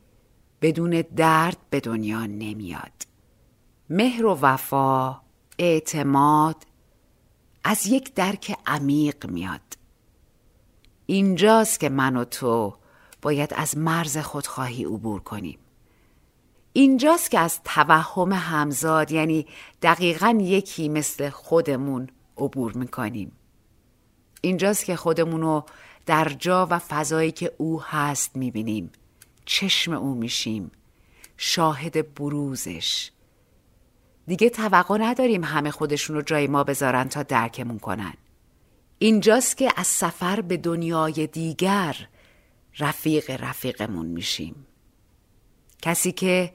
بدون 0.62 1.04
درد 1.16 1.56
به 1.70 1.80
دنیا 1.80 2.26
نمیاد. 2.26 2.92
مهر 3.90 4.26
و 4.26 4.38
وفا 4.42 5.20
اعتماد 5.58 6.66
از 7.64 7.86
یک 7.86 8.14
درک 8.14 8.58
عمیق 8.66 9.26
میاد. 9.26 9.60
اینجاست 11.06 11.80
که 11.80 11.88
من 11.88 12.16
و 12.16 12.24
تو 12.24 12.76
باید 13.22 13.54
از 13.56 13.78
مرز 13.78 14.18
خودخواهی 14.18 14.84
عبور 14.84 15.20
کنیم. 15.20 15.58
اینجاست 16.76 17.30
که 17.30 17.38
از 17.38 17.60
توهم 17.64 18.32
همزاد 18.32 19.12
یعنی 19.12 19.46
دقیقا 19.82 20.38
یکی 20.40 20.88
مثل 20.88 21.30
خودمون 21.30 22.08
عبور 22.36 22.72
می‌کنیم. 22.72 23.32
اینجاست 24.40 24.84
که 24.84 24.96
خودمون 24.96 25.40
رو 25.40 25.64
در 26.06 26.28
جا 26.28 26.66
و 26.70 26.78
فضایی 26.78 27.32
که 27.32 27.52
او 27.58 27.82
هست 27.82 28.36
می‌بینیم. 28.36 28.92
چشم 29.44 29.92
او 29.92 30.14
میشیم. 30.14 30.70
شاهد 31.36 32.14
بروزش. 32.14 33.10
دیگه 34.26 34.50
توقع 34.50 34.98
نداریم 34.98 35.44
همه 35.44 35.70
خودشون 35.70 36.16
رو 36.16 36.22
جای 36.22 36.46
ما 36.46 36.64
بذارن 36.64 37.08
تا 37.08 37.22
درکمون 37.22 37.78
کنن. 37.78 38.14
اینجاست 38.98 39.56
که 39.56 39.72
از 39.76 39.86
سفر 39.86 40.40
به 40.40 40.56
دنیای 40.56 41.26
دیگر 41.26 42.08
رفیق 42.78 43.30
رفیقمون 43.30 44.06
میشیم. 44.06 44.66
کسی 45.82 46.12
که 46.12 46.52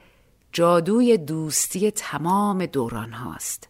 جادوی 0.52 1.18
دوستی 1.18 1.90
تمام 1.90 2.66
دوران 2.66 3.12
هاست 3.12 3.68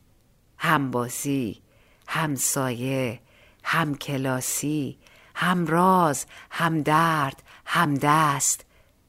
همبازی 0.59 1.63
همسایه 2.09 3.21
همکلاسی 3.65 4.99
همراز 5.35 6.27
همدرد 6.51 7.43
همدست 7.65 8.65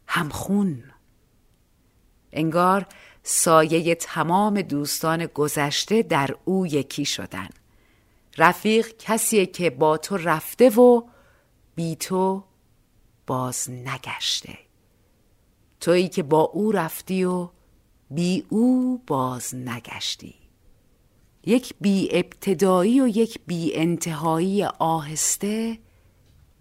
همخون 0.07 0.84
انگار 2.32 2.86
سایه 3.24 3.95
تمام 3.95 4.61
دوستان 4.61 5.26
گذشته 5.26 6.01
در 6.01 6.36
او 6.45 6.67
یکی 6.67 7.05
شدن. 7.05 7.49
رفیق 8.38 8.97
کسیه 8.99 9.45
که 9.45 9.69
با 9.69 9.97
تو 9.97 10.17
رفته 10.17 10.69
و 10.69 11.01
بی 11.76 11.95
تو 11.95 12.43
باز 13.28 13.69
نگشته. 13.69 14.57
تویی 15.80 16.09
که 16.09 16.24
با 16.24 16.41
او 16.41 16.71
رفتی 16.71 17.24
و 17.24 17.49
بی 18.16 18.43
او 18.49 19.01
باز 19.07 19.55
نگشتی. 19.55 20.36
یک 21.45 21.74
بی 21.82 22.09
ابتدایی 22.11 23.01
و 23.01 23.07
یک 23.07 23.39
بی 23.47 23.76
انتهایی 23.76 24.64
آهسته 24.80 25.78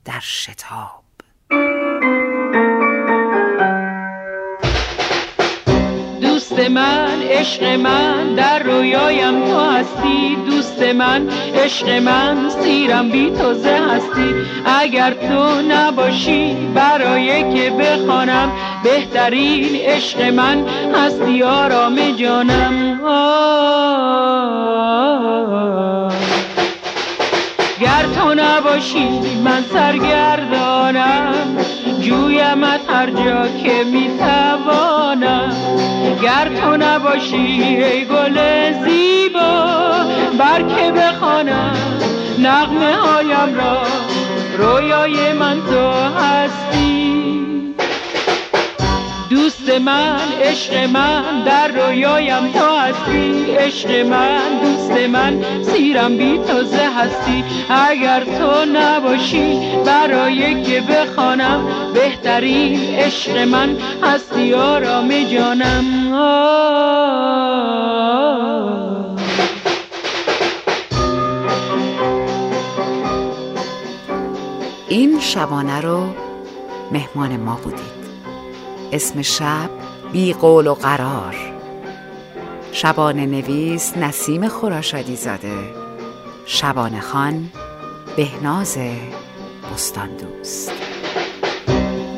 در 0.05 0.21
شتاب. 0.21 1.03
دوست 6.21 6.59
من 6.59 7.23
عشق 7.23 7.65
من 7.65 8.35
در 8.35 8.63
رویایم 8.63 9.45
تو 9.45 9.61
هستی. 9.61 10.37
دوست 10.47 10.83
من 10.83 11.31
عشق 11.55 11.89
من 11.89 12.51
سیرم 12.63 13.11
بی 13.11 13.31
تو 13.31 13.55
زه 13.55 13.79
هستی. 13.81 14.35
اگر 14.67 15.15
تو 15.15 15.63
نباشی 15.63 16.55
برای 16.75 17.55
که 17.55 17.71
بخوانم 17.71 18.53
بهترین 18.85 19.77
عشق 19.77 20.21
من 20.21 20.67
هستی 20.95 21.43
آرام 21.43 22.17
جانم. 22.17 23.01
آه. 23.07 23.33
گر 27.81 28.07
تو 28.17 28.35
نباشی 28.35 29.09
من 29.45 29.65
سرگردانم. 29.73 31.57
جویمت 32.01 32.81
هر 32.89 33.11
جا 33.11 33.49
که 33.63 33.85
می‌توانم. 33.85 35.57
گر 36.23 36.49
تو 36.61 36.77
نباشی 36.77 37.37
ای 37.37 38.05
گل 38.05 38.39
زیبا 38.85 39.65
بر 40.39 40.63
که 40.63 40.93
بخوانم. 40.93 41.77
نغمه 42.39 42.95
هایم 42.95 43.55
را 43.55 43.83
رویای 44.59 45.33
من 45.33 45.61
تو 45.61 45.91
هستی. 46.21 47.02
دوست 49.67 49.81
من 49.81 50.19
عشق 50.43 50.75
من 50.75 51.45
در 51.45 51.69
رویایم 51.69 52.53
تو 52.53 52.77
هستی. 52.77 53.55
عشق 53.57 53.91
من 54.07 54.41
دوست 54.63 54.91
من 54.91 55.45
سیرم 55.63 56.17
بی 56.17 56.39
تو 56.39 56.63
زه 56.63 56.89
هستی. 56.97 57.45
اگر 57.71 58.25
تو 58.25 58.65
نباشی 58.65 59.61
برای 59.87 60.63
که 60.63 60.81
بخوانم 60.81 61.65
بهترین 61.95 62.95
عشق 62.95 63.39
من 63.39 63.77
هستی 64.03 64.55
آرام 64.55 65.25
جانم. 65.25 65.85
این 74.89 75.21
شبانه 75.21 75.81
رو 75.81 76.07
مهمان 76.93 77.37
ما 77.37 77.59
بودید. 77.65 78.02
اسم 78.93 79.23
شب 79.23 79.71
بی 80.13 80.33
قول 80.33 80.67
و 80.67 80.75
قرار. 80.75 81.37
شبانه 82.73 83.27
نویس 83.27 83.97
نسیم 83.97 84.49
خراشادی 84.49 85.17
زاده. 85.17 85.59
شبانه 86.47 87.01
خان 87.01 87.49
بهناز 88.17 88.79
بستان 89.73 90.09
دوست 90.17 90.73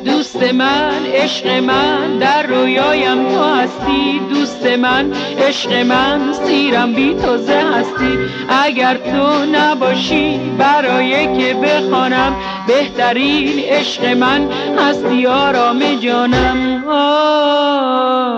دوست 0.05 0.53
من 0.53 1.05
عشق 1.05 1.47
من 1.47 2.17
در 2.17 2.47
رویایم 2.47 3.29
تو 3.29 3.43
هستی. 3.43 4.19
دوست 4.29 4.65
من 4.65 5.13
عشق 5.37 5.73
من 5.73 6.33
سیرم 6.45 6.93
بی 6.93 7.13
تو 7.13 7.33
هستی. 7.53 8.17
اگر 8.49 8.97
تو 8.97 9.45
نباشی 9.45 10.37
برای 10.57 11.37
که 11.37 11.53
بخوانم 11.53 12.35
بهترین 12.67 13.59
عشق 13.59 14.05
من 14.05 14.49
هستی 14.79 15.27
آرام 15.27 15.95
جانم 15.99 16.83
آه. 16.89 18.35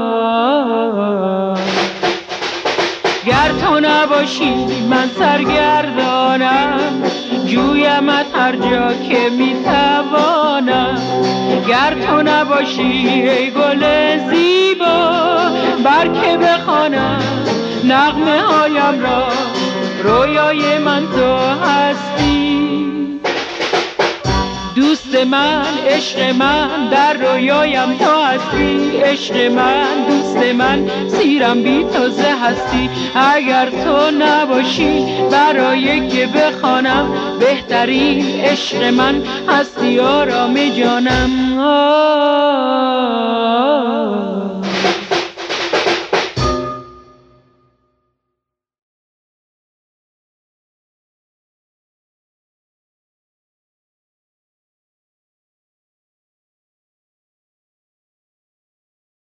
گر 3.25 3.51
تو 3.61 3.79
نباشی 3.79 4.53
من 4.89 5.09
سرگردانم 5.19 7.03
جویمت 7.45 8.25
هر 8.35 8.55
جا 8.55 8.93
که 8.93 9.29
می‌توانم 9.29 10.97
گر 11.67 11.93
تو 12.07 12.21
نباشی 12.21 12.81
ای 12.81 13.51
گل 13.51 13.83
زیبا 14.29 15.09
بر 15.83 16.07
که 16.07 16.37
بخوانم 16.37 17.21
نغمه 17.83 18.41
هایم 18.41 19.03
را 19.03 19.27
رویای 20.03 20.77
من 20.77 21.07
تو 21.07 21.37
هستی 21.65 22.36
دوست 24.77 25.15
من 25.15 25.63
عشق 25.87 26.19
من 26.19 26.87
در 26.91 27.13
رویایم 27.13 27.97
تو 27.97 28.21
هستی. 28.21 28.97
عشق 28.97 29.51
من 29.51 29.85
دوست 30.09 30.37
من 30.37 30.89
سیرم 31.07 31.63
بی 31.63 31.83
تو 31.83 32.09
زه 32.09 32.35
هستی. 32.43 32.89
اگر 33.15 33.69
تو 33.69 34.11
نباشی 34.11 35.05
برای 35.31 36.07
که 36.07 36.27
بخوانم 36.27 37.09
بهترین 37.39 38.25
عشق 38.39 38.83
من 38.83 39.23
هستی 39.47 39.99
آرام 39.99 40.69
جانم. 40.69 41.59
آه. 41.59 42.97